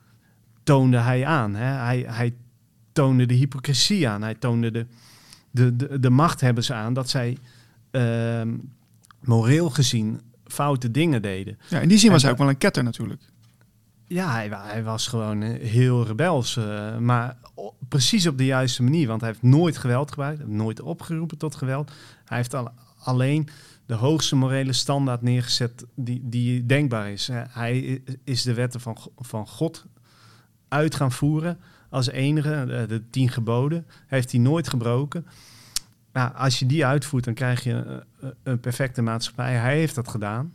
[0.63, 1.55] toonde hij aan.
[1.55, 1.65] Hè?
[1.65, 2.35] Hij, hij
[2.93, 4.23] toonde de hypocrisie aan.
[4.23, 4.87] Hij toonde de,
[5.51, 7.39] de, de, de machthebbers aan dat zij
[7.91, 8.57] ehm,
[9.21, 11.59] moreel gezien foute dingen deden.
[11.69, 13.23] Ja, in die zin was hij ook wel een ketter natuurlijk.
[14.07, 16.57] Ja, hij, hij was gewoon eh, heel rebels.
[16.57, 17.37] eh, maar
[17.89, 19.07] precies op de juiste manier.
[19.07, 20.47] Want hij heeft nooit geweld gebruikt.
[20.47, 21.93] Nooit opgeroepen tot geweld.
[22.25, 23.49] Hij heeft al, alleen
[23.91, 27.29] de hoogste morele standaard neergezet die, die denkbaar is.
[27.33, 29.87] Hij is de wetten van, van God
[30.69, 32.85] uit gaan voeren als enige.
[32.89, 35.27] De, tien geboden heeft hij nooit gebroken.
[36.13, 39.55] Nou, als je die uitvoert, dan krijg je eh, eh, een perfecte maatschappij.
[39.55, 40.53] Hij heeft dat gedaan.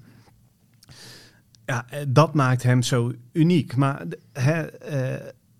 [1.65, 3.75] Ja, eh, dat maakt hem zo uniek.
[3.75, 4.05] Maar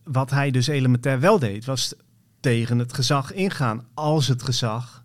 [0.04, 1.94] wat hij dus elementair wel deed, was
[2.40, 3.86] tegen het gezag ingaan.
[3.94, 5.04] Als het gezag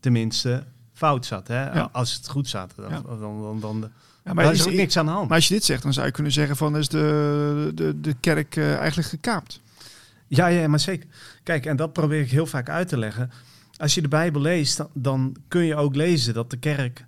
[0.00, 1.48] tenminste fout zat.
[1.48, 1.72] Hè?
[1.72, 1.88] Ja.
[1.92, 3.00] Als het goed zat, dan, Ja.
[3.00, 3.90] dan, dan, dan,
[4.24, 5.28] Ja, maar daar is, is ook niks aan de hand.
[5.28, 8.14] maar als je dit zegt, dan zou je kunnen zeggen van is de, de, de
[8.20, 9.60] kerk eh, eigenlijk gekaapt.
[10.26, 11.08] Ja, ja, maar zeker.
[11.42, 13.30] Kijk, en dat probeer ik heel vaak uit te leggen.
[13.76, 17.04] Als je de Bijbel leest, dan, dan kun je ook lezen dat de kerk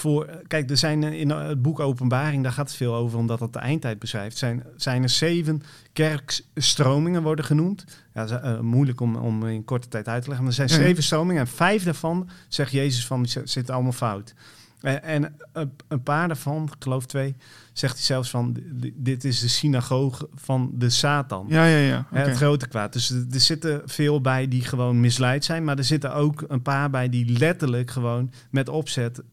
[0.00, 0.42] voor...
[0.46, 3.52] Kijk, er zijn eh, in het boek Openbaring, daar gaat het veel over, omdat het
[3.52, 4.36] de eindtijd beschrijft.
[4.38, 7.84] Zijn, zijn er zeven kerkstromingen worden genoemd.
[8.14, 10.46] Ja, dat is, eh, moeilijk om, om in korte tijd uit te leggen.
[10.46, 14.34] Maar er zijn Ja, zeven stromingen en vijf daarvan zegt Jezus van, zitten allemaal fout.
[14.80, 17.36] En, en een, een paar daarvan, ik geloof twee,
[17.72, 21.46] zegt hij zelfs van, "Di- dit is de synagoge van de Satan.
[21.48, 22.06] Ja, ja, ja.
[22.10, 22.92] Het grote kwaad.
[22.92, 25.64] Dus er, zitten veel bij die gewoon misleid zijn.
[25.64, 29.24] Maar er zitten ook een paar bij die letterlijk gewoon met opzet eh,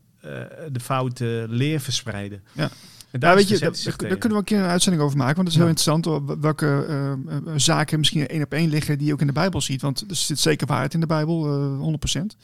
[0.71, 2.41] de foute leer verspreiden.
[2.53, 2.69] Ja.
[3.11, 5.36] En Ja, weet je, daar, daar kunnen we een keer een uitzending over maken.
[5.36, 5.75] Want het is heel Ja.
[5.75, 9.61] interessant welke eh, eh, zaken misschien één op één liggen die ook in de Bijbel
[9.61, 9.82] ziet.
[9.82, 12.38] Want er zit zeker waarheid in de Bijbel, eh 100%.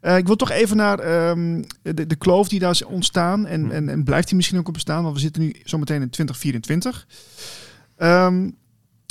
[0.00, 3.46] Eh, ik wil toch even naar ehm, de, de kloof die daar is ontstaan.
[3.46, 3.70] En, Hm.
[3.70, 5.02] en, en blijft die misschien ook op bestaan?
[5.02, 7.06] Want we zitten nu zometeen in 2024.
[7.96, 8.50] Ehm,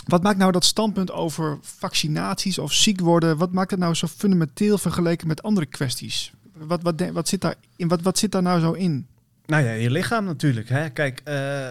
[0.06, 3.38] wat maakt nou dat standpunt over vaccinaties of ziek worden?
[3.38, 6.32] Wat maakt dat nou zo fundamenteel vergeleken met andere kwesties?
[6.60, 9.08] Wat, wat, wat, zit, daar in, wat, wat zit daar nou zo in?
[9.46, 10.70] Nou ja, je lichaam natuurlijk.
[10.70, 10.90] Hè?
[10.90, 11.70] Kijk, eh,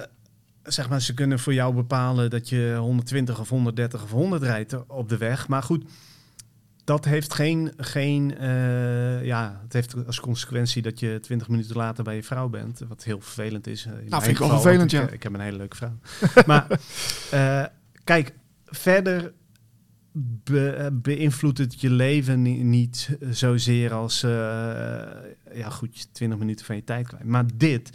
[0.63, 4.87] zeg maar, ze kunnen voor jou bepalen dat je 120 of 130 of 100 rijdt
[4.87, 5.49] op de weg.
[5.49, 5.85] Maar goed,
[6.85, 12.05] dat heeft geen, geen uh, ja, het heeft als consequentie dat je twintig minuten later
[12.05, 13.87] bij je vrouw bent, wat heel vervelend is.
[13.87, 15.09] In nou, vind ik wel vervelend, ik, ja.
[15.09, 15.99] Ik heb een hele leuke vrouw.
[16.47, 16.67] maar
[17.35, 17.65] uh,
[18.05, 18.33] kijk,
[18.65, 19.33] verder
[20.19, 24.31] be, beïnvloedt het je leven niet zozeer als, uh,
[25.55, 27.25] ja goed, 20 minuten van je tijd kwijt.
[27.25, 27.91] Maar dit,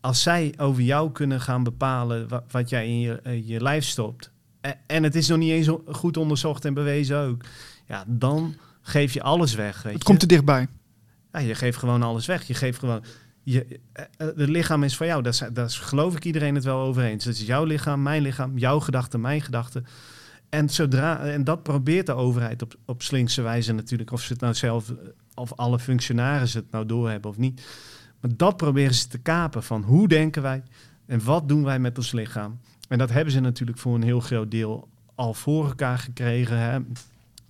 [0.00, 4.30] als zij over jou kunnen gaan bepalen wat, wat jij in je, je lijf stopt,
[4.86, 7.44] en het is nog niet eens goed onderzocht en bewezen ook,
[7.86, 9.82] ja, dan geef je alles weg.
[9.82, 10.68] Weet het komt er dichtbij.
[11.32, 12.46] Ja, je geeft gewoon alles weg.
[12.46, 13.04] Je geeft gewoon.
[13.42, 13.80] Je,
[14.16, 15.22] het lichaam is van jou.
[15.22, 17.24] Daar is, daar is geloof ik iedereen het wel over eens.
[17.24, 19.86] Het is jouw lichaam, mijn lichaam, jouw gedachten, mijn gedachten.
[20.48, 24.40] En, zodra, en dat probeert de overheid op, op slinkse wijze natuurlijk, of ze het
[24.40, 24.92] nou zelf,
[25.34, 27.66] of alle functionarissen het nou doorhebben of niet.
[28.20, 30.62] Maar dat proberen ze te kapen van hoe denken wij
[31.06, 32.60] en wat doen wij met ons lichaam.
[32.88, 36.58] En dat hebben ze natuurlijk voor een heel groot deel al voor elkaar gekregen.
[36.58, 36.78] Hè?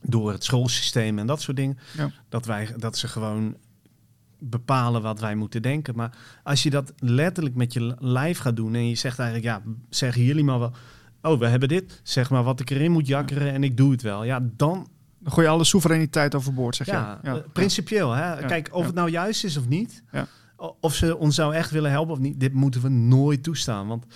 [0.02, 1.78] Door het schoolsysteem en dat soort dingen.
[1.96, 2.10] Ja.
[2.28, 3.56] Dat, wij, dat ze gewoon
[4.38, 5.96] bepalen wat wij moeten denken.
[5.96, 9.62] Maar als je dat letterlijk met je lijf gaat doen en je zegt eigenlijk, ja,
[9.90, 10.72] zeggen jullie maar wel,
[11.22, 14.02] oh, we hebben dit, zeg maar wat ik erin moet jakkeren en ik doe het
[14.02, 14.24] wel.
[14.24, 14.88] Ja, dan...
[15.20, 16.92] Dan gooi je alle soevereiniteit overboord, zeg je.
[16.92, 18.12] Ja, uh, principieel.
[18.12, 18.46] Hè?
[18.46, 20.02] Kijk, of het nou juist is of niet,
[20.80, 23.86] of ze ons zou echt willen helpen of niet, dit moeten we nooit toestaan.
[23.86, 24.06] Want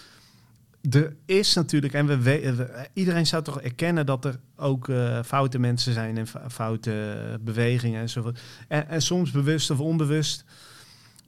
[0.90, 5.59] er is natuurlijk, en we, we, iedereen zou toch erkennen dat er ook uh, foute
[5.59, 8.40] mensen zijn en foute bewegingen enzovoort.
[8.68, 10.44] En, en soms bewust of onbewust.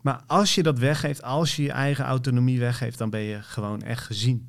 [0.01, 3.83] Maar als je dat weggeeft, als je je eigen autonomie weggeeft, dan ben je gewoon
[3.83, 4.49] echt gezien.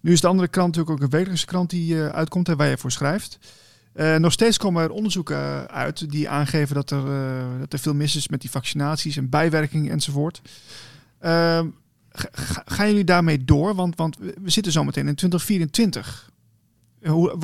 [0.00, 2.68] Nu is de andere krant natuurlijk ook een wekelijkse krant die uh, uitkomt en waar
[2.68, 3.38] je voor schrijft.
[3.94, 7.04] Uh, nog steeds komen er onderzoeken uit die aangeven dat er,
[7.58, 10.42] dat er veel mis is met die vaccinaties en bijwerkingen enzovoort.
[11.18, 11.66] Ehm,
[12.64, 13.74] gaan jullie daarmee door?
[13.74, 16.30] Want, want we zitten zometeen in 2024.
[17.02, 17.38] Hoe,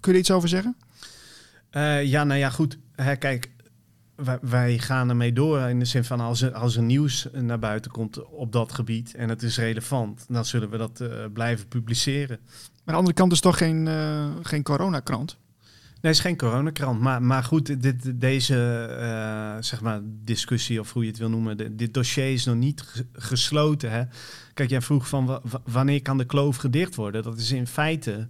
[0.00, 0.76] kun je er iets over zeggen?
[2.04, 2.78] Ja, nou ja, goed.
[2.94, 3.50] Hè, kijk,
[4.24, 7.58] wij, wij, gaan ermee door in de zin van als er, als er nieuws naar
[7.58, 11.68] buiten komt op dat gebied en het is relevant, dan zullen we dat uh, blijven
[11.68, 12.38] publiceren.
[12.40, 15.36] Maar aan de andere kant is toch geen, uh, geen coronakrant?
[16.00, 17.00] Nee, het is geen coronakrant.
[17.00, 21.76] Maar, maar goed, dit, deze uh, zeg maar discussie, of hoe je het wil noemen,
[21.76, 23.90] dit dossier is nog niet gesloten.
[23.90, 24.02] Hè?
[24.54, 27.22] Kijk, jij vroeg van wanneer kan de kloof gedicht worden?
[27.22, 28.28] Dat is in feite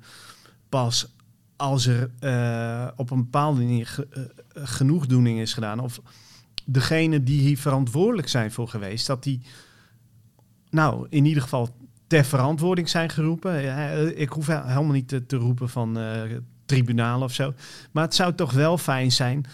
[0.68, 1.14] pas
[1.60, 4.22] als er uh, op een bepaalde manier ge, uh,
[4.54, 5.80] genoegdoening is gedaan.
[5.80, 6.00] Of
[6.64, 9.40] degene die hier verantwoordelijk zijn voor geweest, dat die,
[10.70, 11.68] nou, in ieder geval
[12.06, 14.18] ter verantwoording zijn geroepen.
[14.18, 15.98] Ik hoef helemaal niet te, roepen van
[16.66, 17.54] tribunaal of zo.
[17.90, 19.46] Maar het zou toch wel fijn zijn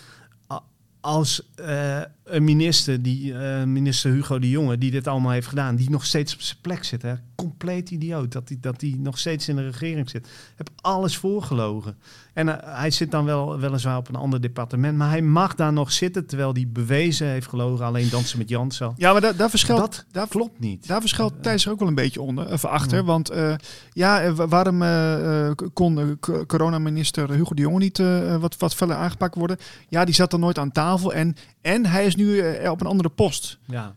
[1.00, 5.76] als uh, een minister, die, uh, minister Hugo de Jonge, die dit allemaal heeft gedaan,
[5.76, 7.02] die nog steeds op zijn plek zit.
[7.02, 7.14] Hè?
[7.34, 10.28] Compleet idioot dat hij dat die nog steeds in de regering zit.
[10.56, 11.96] Heb alles voorgelogen.
[12.32, 15.72] En uh, hij zit dan wel weliswaar op een ander departement, maar hij mag daar
[15.72, 17.84] nog zitten terwijl hij bewezen heeft gelogen.
[17.84, 18.92] Alleen dansen met Jansen.
[18.96, 19.78] Ja, maar daar, daar verschilt.
[19.78, 20.86] Dat daar klopt niet.
[20.86, 23.04] Daar verschilt Thijs er ook wel een beetje onder, of achter.
[23.04, 23.32] Want
[23.92, 24.84] ja, waarom
[25.72, 27.98] kon coronaminister Hugo de Jonge niet
[28.40, 29.56] wat, wat verder aangepakt worden?
[29.88, 32.86] Ja, die zat er nooit aan tafel en en hij is nu uh, op een
[32.86, 33.58] andere post.
[33.64, 33.94] Ja.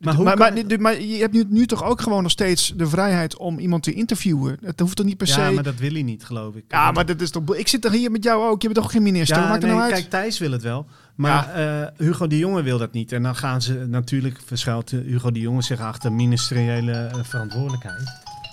[0.00, 2.86] Maar, hoe maar, maar, maar, je hebt nu, nu toch ook gewoon nog steeds de
[2.86, 4.58] vrijheid om iemand te interviewen.
[4.62, 5.40] Het hoeft toch niet per se.
[5.40, 6.64] Ja, maar dat wil hij niet, geloof ik.
[6.68, 7.56] Ja, maar dat is toch.
[7.56, 8.62] Ik zit er hier met jou ook.
[8.62, 9.36] Je bent toch geen minister?
[9.36, 9.92] Ja, Maakt nee, nou uit?
[9.92, 10.86] Kijk, Thijs wil het wel.
[11.14, 11.80] Maar ja.
[11.80, 13.12] uh, Hugo de Jonge wil dat niet.
[13.12, 18.02] En dan gaan ze natuurlijk verschuilt Hugo de Jonge zich achter ministeriële uh, verantwoordelijkheid.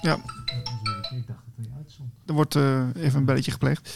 [0.02, 0.16] Ja.
[0.16, 2.10] Ik dacht dat hij uitzond.
[2.26, 3.90] Er wordt uh, even een belletje gepleegd.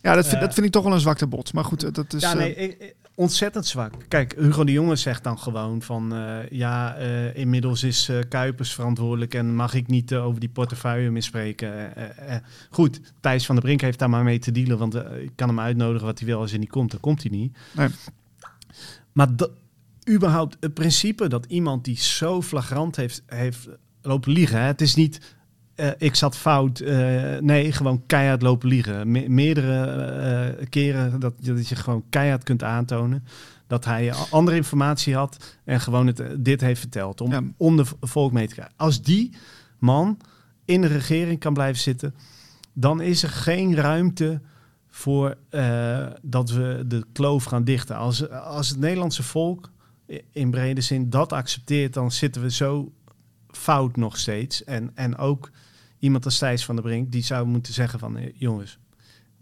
[0.00, 1.52] Ja, dat vind, dat vind ik toch wel een zwakte bot.
[1.52, 2.22] Maar goed, dat is.
[2.22, 3.94] Ja, nee, ik, ontzettend zwak.
[4.08, 6.14] Kijk, Hugo de Jonge zegt dan gewoon van...
[6.14, 9.34] Uh, ja, uh, inmiddels is uh, Kuipers verantwoordelijk...
[9.34, 11.92] en mag ik niet over die portefeuille mispreken.
[12.70, 14.78] goed, Thijs van der Brink heeft daar maar mee te dealen...
[14.78, 16.90] want ik kan hem uitnodigen wat hij wil als hij niet komt.
[16.90, 17.58] Dan komt hij niet.
[17.72, 17.88] Nee.
[19.12, 19.28] Maar
[20.08, 23.68] überhaupt het principe dat iemand die zo flagrant heeft, heeft
[24.02, 24.58] lopen liegen...
[24.58, 25.36] Hè, het is niet
[25.80, 26.80] uh, ik zat fout.
[26.80, 29.10] Uh, nee, gewoon keihard lopen liegen.
[29.10, 33.24] Me meerdere uh, keren dat, dat je gewoon keihard kunt aantonen
[33.66, 37.42] dat hij andere informatie had en gewoon het, dit heeft verteld om, ja.
[37.56, 38.74] om de volk mee te krijgen.
[38.76, 39.36] Als die
[39.78, 40.18] man
[40.64, 42.14] in de regering kan blijven zitten,
[42.72, 44.40] dan is er geen ruimte
[44.88, 45.36] voor
[46.22, 47.96] dat we de kloof gaan dichten.
[47.96, 49.70] Als, als het Nederlandse volk
[50.32, 52.92] in brede zin dat accepteert, dan zitten we zo
[53.50, 54.64] fout nog steeds.
[54.64, 55.50] En, en ook
[56.00, 58.78] iemand als Thijs van der Brink, die zou moeten zeggen van eh, jongens,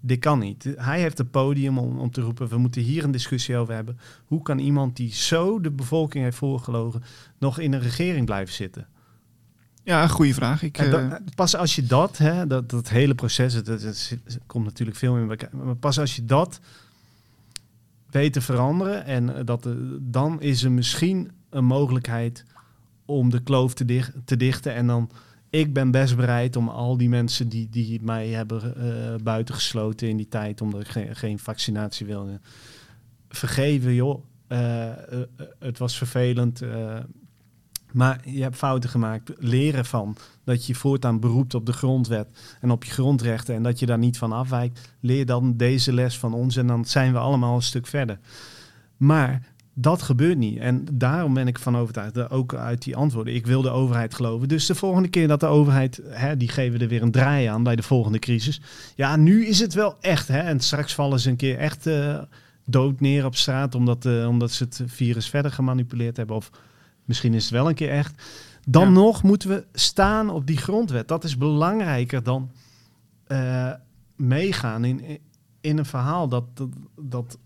[0.01, 0.69] dit kan niet.
[0.77, 3.99] Hij heeft het podium om, om te roepen, we moeten hier een discussie over hebben.
[4.25, 7.03] Hoe kan iemand die zo de bevolking heeft voorgelogen
[7.39, 8.87] nog in een regering blijven zitten?
[9.83, 10.63] Ja, goede vraag.
[10.63, 14.97] Ik, uh, dat, pas als je dat, hè, dat, dat hele proces, het komt natuurlijk
[14.97, 15.57] veel in elkaar.
[15.57, 16.61] Maar pas als je dat
[18.11, 19.69] weet te veranderen en dat,
[20.01, 22.45] dan is er misschien een mogelijkheid
[23.05, 24.75] om de kloof te, dicht, te dichten.
[24.75, 25.11] En dan,
[25.51, 30.17] ik ben best bereid om al die mensen die, die mij hebben uh, buitengesloten in
[30.17, 32.41] die tijd, omdat ik geen, vaccinatie wilde,
[33.29, 34.25] vergeven, joh.
[34.49, 34.93] Uh, uh,
[35.59, 36.63] het was vervelend.
[37.93, 39.33] maar je hebt fouten gemaakt.
[39.39, 42.29] Leren van dat je voortaan beroept op de grondwet
[42.61, 44.95] en op je grondrechten en dat je daar niet van afwijkt.
[45.01, 48.19] Leer dan deze les van ons en dan zijn we allemaal een stuk verder.
[48.97, 49.47] Maar
[49.81, 50.59] dat gebeurt niet.
[50.59, 53.35] En daarom ben ik van overtuigd, ook uit die antwoorden.
[53.35, 54.49] Ik wil de overheid geloven.
[54.49, 57.63] Dus de volgende keer dat de overheid, hè, die geven er weer een draai aan
[57.63, 58.61] bij de volgende crisis.
[58.95, 60.29] Ja, nu is het wel echt.
[60.29, 62.19] Hè, en straks vallen ze een keer echt uh,
[62.65, 66.37] dood neer op straat, omdat, uh, omdat ze het virus verder gemanipuleerd hebben.
[66.37, 66.51] Of
[67.05, 68.23] misschien is het wel een keer echt.
[68.69, 68.91] Dan ja.
[68.91, 71.09] nog moeten we staan op die grondwet.
[71.09, 72.51] Dat is belangrijker dan
[73.29, 73.73] uh,
[74.17, 75.19] meegaan in,
[75.61, 77.39] in een verhaal dat, dat, dat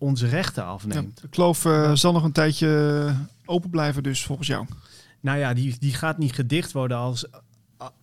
[0.00, 1.12] onze rechten afneemt.
[1.14, 4.66] Ja, de kloof uh, zal nog een tijdje open blijven dus volgens jou?
[5.20, 7.26] Nou ja, die, die gaat niet gedicht worden als,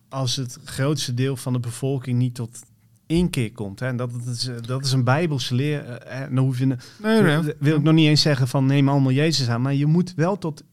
[0.08, 2.58] als het grootste deel van de bevolking niet tot
[3.06, 3.80] inkeer komt.
[3.80, 3.86] Hè.
[3.86, 5.98] En dat, dat, is, dat is een bijbelse leer.
[6.04, 6.34] Hè.
[6.34, 6.76] Dan hoef je, nee,
[7.22, 7.54] nee.
[7.58, 9.62] wil ik nog niet eens zeggen van neem allemaal Jezus aan.
[9.62, 10.64] Maar je moet wel tot...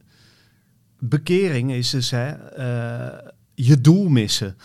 [0.99, 4.57] Bekering is dus hè, uh, je doel missen.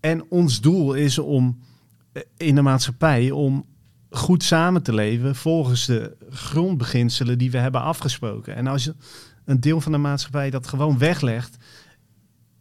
[0.00, 1.58] En ons doel is om
[2.36, 3.64] in de maatschappij om
[4.16, 8.54] goed samen te leven volgens de grondbeginselen die we hebben afgesproken.
[8.54, 8.94] En als je
[9.44, 11.56] een deel van de maatschappij dat gewoon weglegt,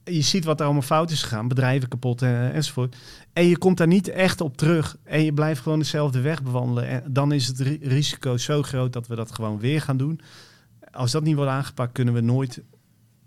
[0.03, 2.95] je ziet wat er allemaal fout is gegaan, bedrijven kapot en, enzovoort.
[3.34, 6.88] En je komt daar niet echt op terug en je blijft gewoon dezelfde weg bewandelen.
[6.88, 10.20] En dan is het risico zo groot dat we dat gewoon weer gaan doen.
[10.91, 12.62] Als dat niet wordt aangepakt, kunnen we nooit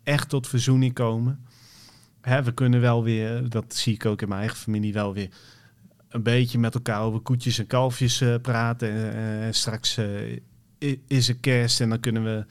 [0.03, 1.45] echt tot verzoening komen.
[2.21, 5.29] Hè, we kunnen wel weer, dat zie ik ook in mijn eigen familie, wel weer
[6.09, 9.15] een beetje met elkaar over koetjes en kalfjes uh, praten.
[9.15, 9.99] En uh, straks
[10.79, 12.45] uh, is er kerst en dan kunnen we...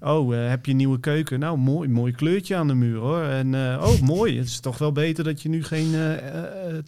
[0.00, 1.38] Oh, heb je een nieuwe keuken?
[1.38, 3.22] Nou, mooi, mooi kleurtje aan de muur hoor.
[3.22, 4.38] En oh, mooi.
[4.38, 5.94] Het is toch wel beter dat je nu geen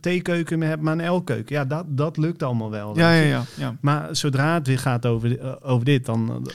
[0.01, 1.55] theekeuken meer hebt, maar een L-keuken.
[1.55, 2.97] Ja, dat, dat lukt allemaal wel.
[2.97, 6.47] Ja, ja, ja, ja, Maar zodra het weer gaat over, over dit, dan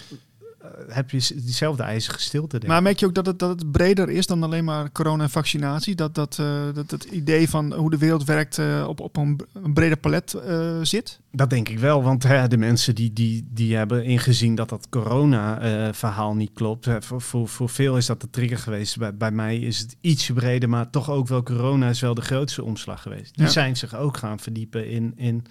[0.87, 2.61] heb je diezelfde ijzige stilte.
[2.65, 5.29] Maar merk je ook dat het, dat het breder is dan alleen maar corona en
[5.29, 5.95] vaccinatie?
[5.95, 9.39] Dat, dat, uh, dat het idee van hoe de wereld werkt uh, op, op een,
[9.53, 11.19] een breder palet uh, zit?
[11.31, 14.87] Dat denk ik wel, want hè, de mensen die, die, die hebben ingezien dat dat
[14.89, 16.85] corona-verhaal niet klopt.
[16.85, 18.97] Hè, voor, voor, voor veel is dat de trigger geweest.
[18.97, 22.21] Bij, bij mij is het ietsje breder, maar toch ook wel corona is wel de
[22.21, 23.35] grootste omslag geweest.
[23.35, 23.51] Die ja.
[23.51, 25.13] zijn zich ook gaan verdiepen in...
[25.15, 25.45] in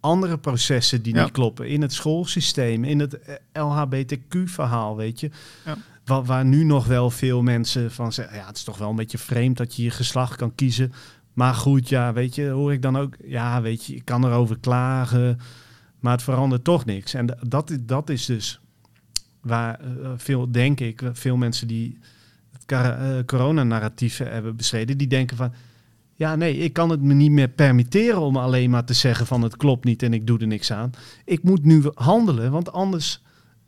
[0.00, 1.22] andere processen die ja.
[1.22, 1.68] niet kloppen.
[1.68, 3.18] In het schoolsysteem, in het
[3.52, 5.30] LHBTQ-verhaal, weet je.
[5.64, 5.76] Ja.
[6.04, 8.36] Waar, waar, nu nog wel veel mensen van zeggen...
[8.36, 10.92] ja, het is toch wel een beetje vreemd dat je je geslacht kan kiezen.
[11.32, 13.14] Maar goed, ja, weet je, hoor ik dan ook...
[13.24, 15.40] ja, weet je, ik kan erover klagen,
[15.98, 17.14] maar het verandert toch niks.
[17.14, 18.60] En dat, dat is dus
[19.40, 21.98] waar uh, veel, denk ik, veel mensen die
[22.52, 24.98] het uh, coronanarratief hebben bestreden...
[24.98, 25.52] die denken van
[26.20, 29.42] ja, nee, ik kan het me niet meer permitteren om alleen maar te zeggen van
[29.42, 30.90] het klopt niet en ik doe er niks aan.
[31.24, 33.22] Ik moet nu handelen, want anders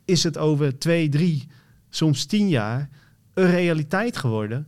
[0.05, 1.49] is het over twee, drie,
[1.89, 2.89] soms tien jaar
[3.35, 4.67] een realiteit geworden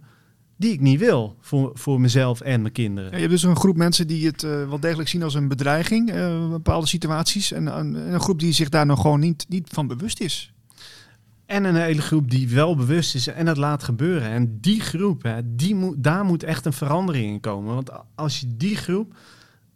[0.57, 3.11] die ik niet wil voor, voor mezelf en mijn kinderen.
[3.11, 6.15] Je hebt dus een groep mensen die het uh, wel degelijk zien als een bedreiging,
[6.15, 7.53] uh, bepaalde situaties.
[7.53, 10.54] En, en, een groep die zich daar nog gewoon niet, niet van bewust is.
[11.47, 14.29] En een hele groep die wel bewust is en het laat gebeuren.
[14.29, 17.75] En die groep, hè, die moet, daar moet echt een verandering in komen.
[17.75, 19.15] Want als je die groep.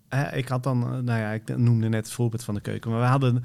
[0.08, 2.90] Hè, ik had dan, nou ja, ik noemde net het voorbeeld van de keuken.
[2.90, 3.44] Maar we hadden uh,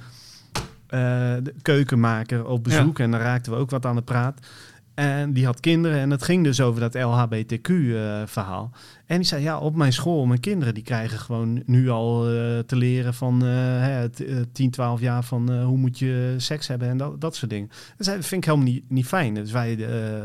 [1.43, 3.03] de keukenmaker op bezoek ja.
[3.03, 4.47] en daar raakten we ook wat aan de praat.
[4.93, 8.71] En die had kinderen en het ging dus over dat LHBTQ-verhaal.
[8.73, 12.33] Uh, en die zei, ja, op mijn school, mijn kinderen die krijgen gewoon nu al
[12.33, 14.03] uh, te leren van uh,
[14.51, 17.69] 10, 12 jaar van hoe moet je seks hebben en dat, dat soort dingen.
[17.97, 19.33] Dat vind ik helemaal niet, niet fijn.
[19.33, 19.75] Dus wij,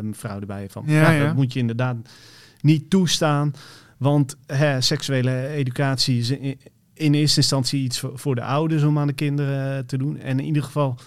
[0.02, 1.96] mevrouw erbij van, ja, ja, dat moet je inderdaad
[2.60, 3.52] niet toestaan.
[3.98, 6.58] Want hè, seksuele educatie is in,
[6.94, 10.18] in eerste instantie iets voor, voor de ouders om aan de kinderen te doen.
[10.18, 10.98] En in ieder geval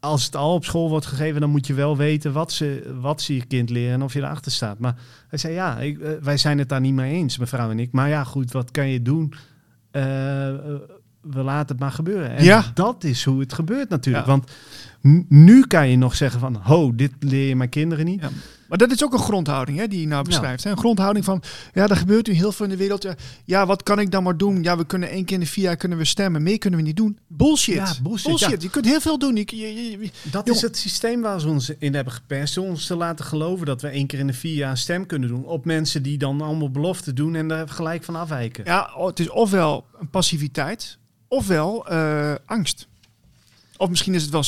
[0.00, 3.22] als het al op school wordt gegeven, dan moet je wel weten wat ze, wat
[3.22, 4.78] ze je kind leren en of je erachter staat.
[4.78, 4.94] Maar
[5.28, 7.92] hij zei, ja, ik, uh, wij zijn het daar niet mee eens, mevrouw en ik.
[7.92, 9.32] Maar ja, goed, wat kan je doen?
[9.92, 10.02] Uh,
[11.20, 12.30] we laten het maar gebeuren.
[12.36, 12.64] En ja.
[12.74, 14.26] dat is hoe het gebeurt natuurlijk.
[14.26, 14.30] Ja.
[14.30, 14.50] Want
[15.28, 18.20] nu kan je nog zeggen van, ho, dit leer je mijn kinderen niet.
[18.20, 18.30] Ja.
[18.68, 20.64] Maar dat is ook een grondhouding hè, die je nou beschrijft.
[20.64, 20.70] Hè?
[20.70, 21.42] Een grondhouding van,
[21.74, 23.06] ja, er gebeurt nu heel veel in de wereld.
[23.44, 24.62] Ja, wat kan ik dan maar doen?
[24.62, 26.42] Ja, we kunnen één keer in de vier jaar kunnen we stemmen.
[26.42, 27.18] Meer kunnen we niet doen.
[27.26, 27.74] Bullshit.
[27.74, 28.62] Ja, bullshit.
[28.62, 29.36] Je kunt heel veel doen.
[29.36, 32.58] Je, je, je- je- Dat Jong- is het systeem waar ze ons in hebben geperst.
[32.58, 35.06] Om ons te laten geloven dat we één keer in de vier jaar een stem
[35.06, 35.44] kunnen doen.
[35.44, 38.64] Op mensen die dan allemaal beloften doen en daar gelijk van afwijken.
[38.64, 40.98] ja, het is ofwel een passiviteit,
[41.28, 42.88] ofwel eh, angst.
[43.80, 44.40] Of misschien is het wel,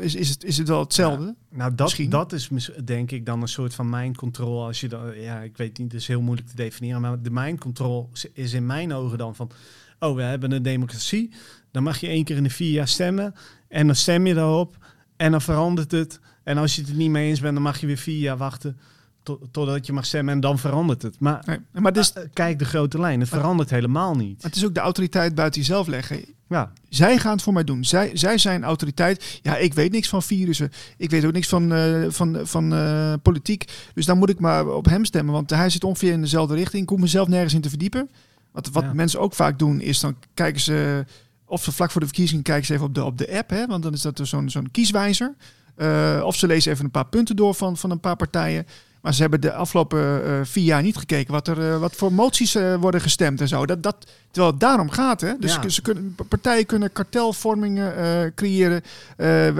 [0.00, 1.34] is, is het, is het wel hetzelfde.
[1.50, 2.10] Nou, dat, Misschien.
[2.10, 2.50] dat is
[2.84, 4.64] denk ik dan een soort van mind control.
[4.64, 7.00] Als je dan, ja, ik weet niet, het is heel moeilijk te definiëren.
[7.00, 9.50] Maar de mind control is- in mijn ogen dan van,
[9.98, 11.30] oh, we hebben een democratie.
[11.70, 13.34] Dan mag je één keer in de vier jaar stemmen.
[13.68, 14.76] En dan stem je daarop.
[15.16, 16.20] En dan verandert het.
[16.44, 18.36] En als je het er niet mee eens bent, dan mag je weer vier jaar
[18.36, 18.78] wachten.
[19.22, 21.20] tot- Totdat je mag stemmen en dan verandert het.
[21.20, 24.42] Maar Nee, maar eh, kijk de grote lijn, het verandert helemaal niet.
[24.42, 26.24] het is ook de autoriteit buiten jezelf leggen.
[26.48, 27.84] Ja, Zij gaan het voor mij doen.
[27.84, 29.38] Zij, zij zijn autoriteit.
[29.42, 30.70] Ja, ik weet niks van virussen.
[30.96, 33.64] Ik weet ook niks van, eh, van, van eh, politiek.
[33.94, 35.34] Dus dan moet ik maar op hem stemmen.
[35.34, 36.82] Want hij zit ongeveer in dezelfde richting.
[36.82, 38.10] Ik hoef mezelf nergens in te verdiepen.
[38.52, 38.92] Wat, wat Ja.
[38.92, 41.04] mensen ook vaak doen, is dan kijken ze...
[41.44, 43.50] Of ze vlak voor de verkiezingen kijken ze even op de, op de app.
[43.50, 45.34] Hè, want dan is dat dus zo'n zo'n kieswijzer.
[45.76, 48.66] Eh, of ze lezen even een paar punten door van, van een paar partijen.
[49.00, 52.12] Maar ze hebben de afgelopen eh, vier jaar niet gekeken wat, er, eh, wat voor
[52.12, 53.66] moties eh, worden gestemd en zo.
[53.66, 55.20] Dat, dat, terwijl het daarom gaat.
[55.20, 55.32] Hè?
[55.38, 55.68] Dus Ja.
[55.68, 58.82] ze kunnen, partijen kunnen kartelvormingen creëren.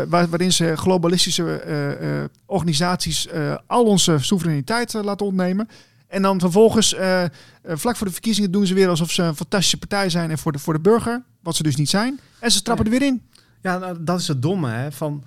[0.09, 1.61] waar, waarin ze globalistische
[2.47, 3.29] organisaties
[3.67, 5.69] al onze soevereiniteit laten ontnemen.
[6.09, 6.95] En dan vervolgens,
[7.65, 10.53] vlak voor de verkiezingen, doen ze weer alsof ze een fantastische partij zijn en voor
[10.53, 11.23] de, voor de burger.
[11.43, 12.21] Wat ze dus niet zijn.
[12.39, 13.23] En ze trappen er weer in.
[13.63, 14.93] Ja, nou, dat is het domme, hè?
[14.93, 15.25] Van,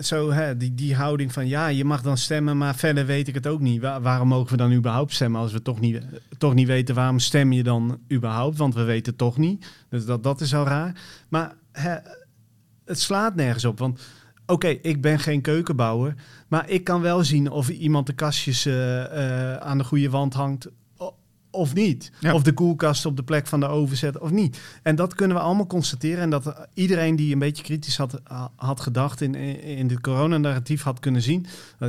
[0.00, 3.34] zo, hè, die, die houding van ja, je mag dan stemmen, maar verder weet ik
[3.34, 3.80] het ook niet.
[3.80, 6.02] Wa- waarom mogen we dan überhaupt stemmen als we toch niet,
[6.38, 8.58] toch niet weten waarom stem je dan überhaupt?
[8.58, 9.66] Want we weten toch niet.
[9.88, 11.00] Dus dat, dat is al raar.
[11.28, 11.96] Maar hè,
[12.84, 13.78] het slaat nergens op.
[13.78, 14.00] Want
[14.46, 16.14] oké, ik ben geen keukenbouwer,
[16.48, 19.02] maar ik kan wel zien of iemand de kastjes eh,
[19.52, 20.68] eh, aan de goede wand hangt.
[21.54, 22.12] Of niet.
[22.20, 22.34] Ja.
[22.34, 24.60] Of de koelkast op de plek van de oven zet of niet.
[24.82, 26.22] En dat kunnen we allemaal constateren.
[26.22, 28.20] En dat eh, iedereen die een beetje kritisch had,
[28.56, 31.46] had gedacht in, in dit coronanarratief had kunnen zien.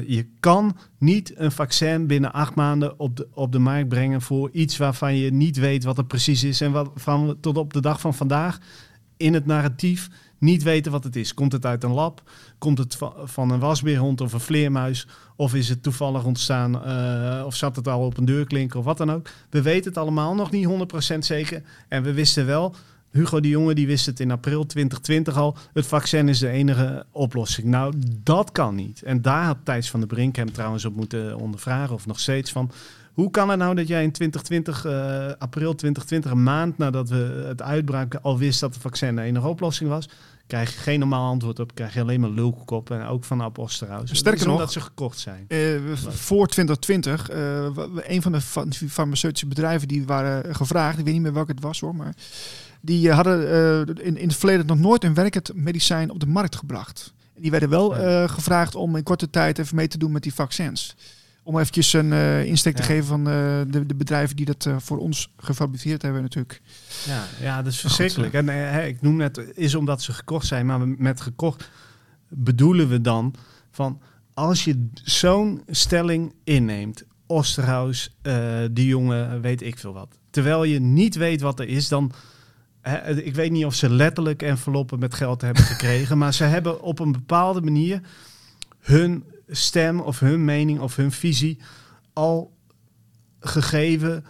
[0.07, 4.49] Je kan niet een vaccin binnen acht maanden op de, op de markt brengen voor
[4.51, 6.61] iets waarvan je niet weet wat het precies is.
[6.61, 8.59] En wat van we tot op de dag van vandaag
[9.17, 10.09] in het narratief
[10.39, 11.33] niet weten wat het is.
[11.33, 12.23] Komt het uit een lab?
[12.63, 15.07] Komt het va- van een wasbeerhond of een vleermuis?
[15.35, 16.83] Of is het toevallig ontstaan?
[16.85, 19.27] eh, of zat het al op een deurklinker of wat dan ook?
[19.49, 21.61] We weten het allemaal nog niet 100% zeker.
[21.87, 22.75] En we wisten wel,
[23.11, 25.57] Hugo de Jonge die wist het in april 2020 al.
[25.73, 27.67] Het vaccin is de enige oplossing.
[27.67, 27.93] Nou,
[28.23, 29.01] dat kan niet.
[29.01, 31.95] En daar had Thijs van der Brink hem trouwens op moeten ondervragen.
[31.95, 32.71] Of nog steeds van...
[33.13, 37.43] Hoe kan het nou dat jij in 2020, eh, april 2020, een maand nadat we
[37.47, 40.09] het uitbraken, al wist dat het vaccin de enige oplossing was?
[40.47, 43.57] Krijg je geen normaal antwoord op, krijg je alleen maar lulkoek en ook van Ab
[43.57, 44.09] Osterhaus.
[44.15, 45.45] Sterker Dat nog- omdat ze gekocht zijn.
[45.47, 45.59] Eh,
[45.95, 47.37] voor 2020, eh,
[47.73, 51.33] wa- wa- een van de fa- farmaceutische bedrijven die waren gevraagd, ik weet niet meer
[51.33, 52.13] welke het was hoor, maar
[52.81, 56.27] die eh, hadden eh, in, in het verleden nog nooit een werkend medicijn op de
[56.27, 57.13] markt gebracht.
[57.35, 60.23] En die werden wel eh, gevraagd om in korte tijd even mee te doen met
[60.23, 60.95] die vaccins.
[61.43, 64.75] Om eventjes een eh, insteek te geven van eh, de, de bedrijven die dat eh,
[64.79, 66.61] voor ons gefabriceerd hebben natuurlijk.
[67.05, 68.33] Ja, ja dat is verschrikkelijk.
[68.33, 71.69] En hè, ik noem net, is omdat ze gekocht zijn, maar met gekocht
[72.27, 73.35] bedoelen we dan
[73.71, 74.01] van
[74.33, 80.17] als je zo'n stelling inneemt, Osterhaus, eh die jongen, weet ik veel wat.
[80.29, 82.11] Terwijl je niet weet wat er is, dan.
[82.81, 86.81] hè, ik weet niet of ze letterlijk enveloppen met geld hebben gekregen, maar ze hebben
[86.81, 88.01] op een bepaalde manier
[88.79, 91.59] hun stem of hun mening of hun visie
[92.13, 92.53] al
[93.39, 94.25] gegeven,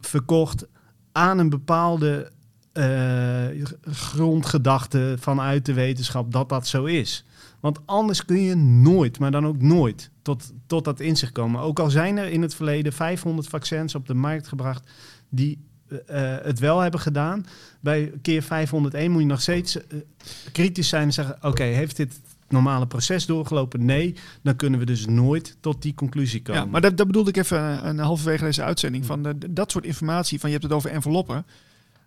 [0.00, 0.66] verkocht
[1.12, 2.32] aan een bepaalde
[2.72, 7.24] eh, grondgedachte vanuit de wetenschap dat dat zo is.
[7.60, 11.60] Want anders kun je nooit, maar dan ook nooit, tot, tot dat inzicht komen.
[11.60, 14.90] Ook al zijn er in het verleden 500 vaccins op de markt gebracht
[15.28, 15.58] die
[15.88, 17.46] eh, eh, het wel hebben gedaan.
[17.80, 19.78] Bij keer 501 moet je nog steeds
[20.52, 21.38] kritisch zijn en zeggen...
[21.40, 23.84] oké, heeft dit normale proces doorgelopen?
[23.84, 26.62] Nee, dan kunnen we dus nooit tot die conclusie komen.
[26.62, 29.06] Ja, maar dat, dat bedoelde ik even een, een halverwege deze uitzending.
[29.06, 31.46] Van de, dat soort informatie, van je hebt het over enveloppen.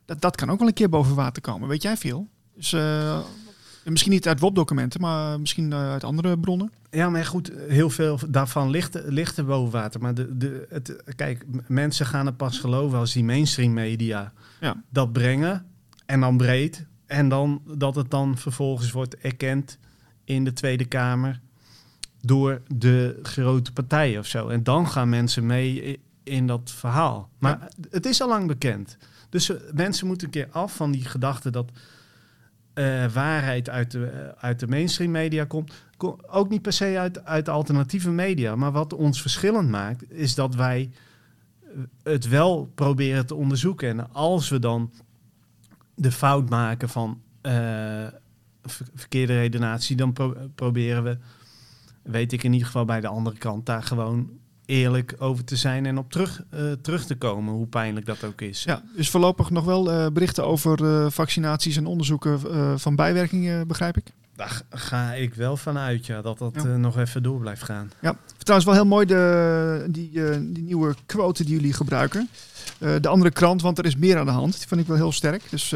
[0.05, 1.67] Dat, dat kan ook wel een keer boven water komen.
[1.67, 2.27] Weet jij veel?
[2.55, 3.19] Dus, eh,
[3.83, 6.71] misschien niet uit WOP-documenten, maar misschien eh, uit andere bronnen.
[6.91, 10.01] Ja, maar goed, heel veel daarvan ligt, ligt er boven water.
[10.01, 14.83] Maar de, de, het, kijk, mensen gaan het pas geloven als die mainstream media Ja.
[14.89, 15.65] dat brengen.
[16.05, 16.85] En dan breed.
[17.05, 19.77] En dan dat het dan vervolgens wordt erkend
[20.29, 21.39] in de Tweede Kamer
[22.21, 24.47] door de grote partijen of zo.
[24.47, 27.29] En dan gaan mensen mee in dat verhaal.
[27.37, 28.97] Maar het is al lang bekend.
[29.29, 31.71] Dus eh, mensen moeten een keer af van die gedachte dat
[32.73, 35.73] eh, waarheid uit de, eh, uit de mainstream media komt.
[35.97, 38.55] Ko- Ook niet per se uit, uit alternatieve media.
[38.55, 40.91] Maar wat ons verschillend maakt, is dat wij
[42.03, 43.89] het wel proberen te onderzoeken.
[43.89, 44.91] En als we dan
[45.95, 47.21] de fout maken van
[48.95, 51.17] verkeerde redenatie, dan pro- proberen we,
[52.01, 54.29] weet ik in ieder geval bij de andere kant, daar gewoon
[54.65, 58.41] eerlijk over te zijn en op terug, eh, terug te komen, hoe pijnlijk dat ook
[58.41, 58.63] is.
[58.63, 62.39] Ja, dus voorlopig nog wel eh, berichten over eh, vaccinaties en onderzoeken
[62.79, 64.05] van bijwerkingen, begrijp ik.
[64.35, 66.77] Daar ga ik wel vanuit, ja, dat dat Ja.
[66.77, 67.91] nog even door blijft gaan.
[68.01, 70.11] Ja, trouwens wel heel mooi de, die,
[70.51, 72.29] die nieuwe quote die jullie gebruiken.
[72.77, 74.57] De andere krant, want er is meer aan de hand.
[74.57, 75.43] Die vond ik wel heel sterk.
[75.49, 75.75] Dus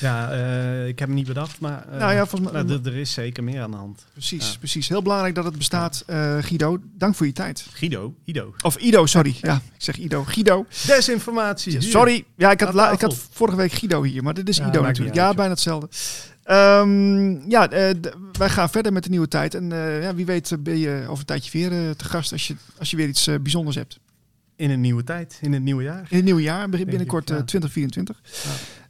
[0.00, 2.96] Ja, eh, ik heb hem niet bedacht, maar eh, nou ja, volgens mij, nou, er-
[2.96, 4.04] is zeker meer aan de hand.
[4.12, 4.58] precies, ja.
[4.58, 4.88] precies.
[4.88, 6.02] Heel belangrijk dat het bestaat.
[6.06, 7.66] Eh, Guido, dank voor je tijd.
[7.72, 8.54] Guido, Ido.
[8.62, 9.36] Of Ido, sorry.
[9.40, 10.24] Ja, ik zeg Ido.
[10.24, 10.66] Guido.
[10.86, 11.80] Desinformatie.
[11.80, 12.24] Sorry.
[12.36, 14.82] Ja, ik had, la- ik had vorige week Guido hier, maar dit is Ja, Ido
[14.82, 15.16] natuurlijk.
[15.16, 15.88] Ja, bijna hetzelfde.
[16.44, 17.94] Ehm, ja, eh,
[18.32, 19.54] wij gaan verder met de nieuwe tijd.
[19.54, 22.46] En eh, ja, wie weet ben je over een tijdje weer eh, te gast als
[22.46, 23.98] je, als je weer iets bijzonders hebt.
[24.56, 26.06] In een nieuwe tijd, in het nieuwe jaar.
[26.08, 27.40] In het nieuwe jaar, binnenkort ik, ja.
[27.40, 28.20] eh, 2024.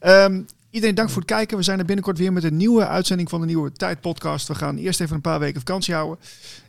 [0.01, 0.41] Ehm,
[0.71, 1.57] iedereen dank voor het kijken.
[1.57, 4.49] We zijn er binnenkort weer met een nieuwe uitzending van de Nieuwe Tijd podcast.
[4.49, 6.19] We gaan eerst even een paar weken vakantie houden.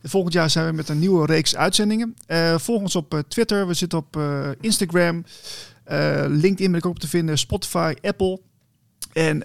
[0.04, 2.16] Volgend jaar zijn we met een nieuwe reeks uitzendingen.
[2.26, 5.24] Eh, volg ons op eh, Twitter, we zitten op eh, Instagram.
[6.28, 8.39] LinkedIn ben ik ook op te vinden, Spotify, Apple.
[9.14, 9.43] En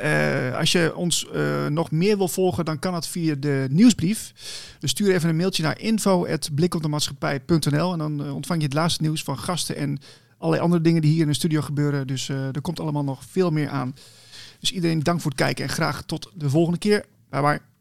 [0.55, 1.26] als je ons
[1.68, 4.32] nog meer wil volgen, dan kan dat via de nieuwsbrief.
[4.78, 9.38] Dus stuur even een mailtje naar info.blikopdemaatschappij.nl en dan ontvang je het laatste nieuws van
[9.38, 9.98] gasten en
[10.38, 12.07] allerlei andere dingen die hier in de studio gebeuren.
[12.07, 13.94] Dus er komt allemaal nog veel meer aan.
[14.64, 17.04] Dus iedereen dank voor het kijken en graag tot de volgende keer.
[17.30, 17.73] Bye bye.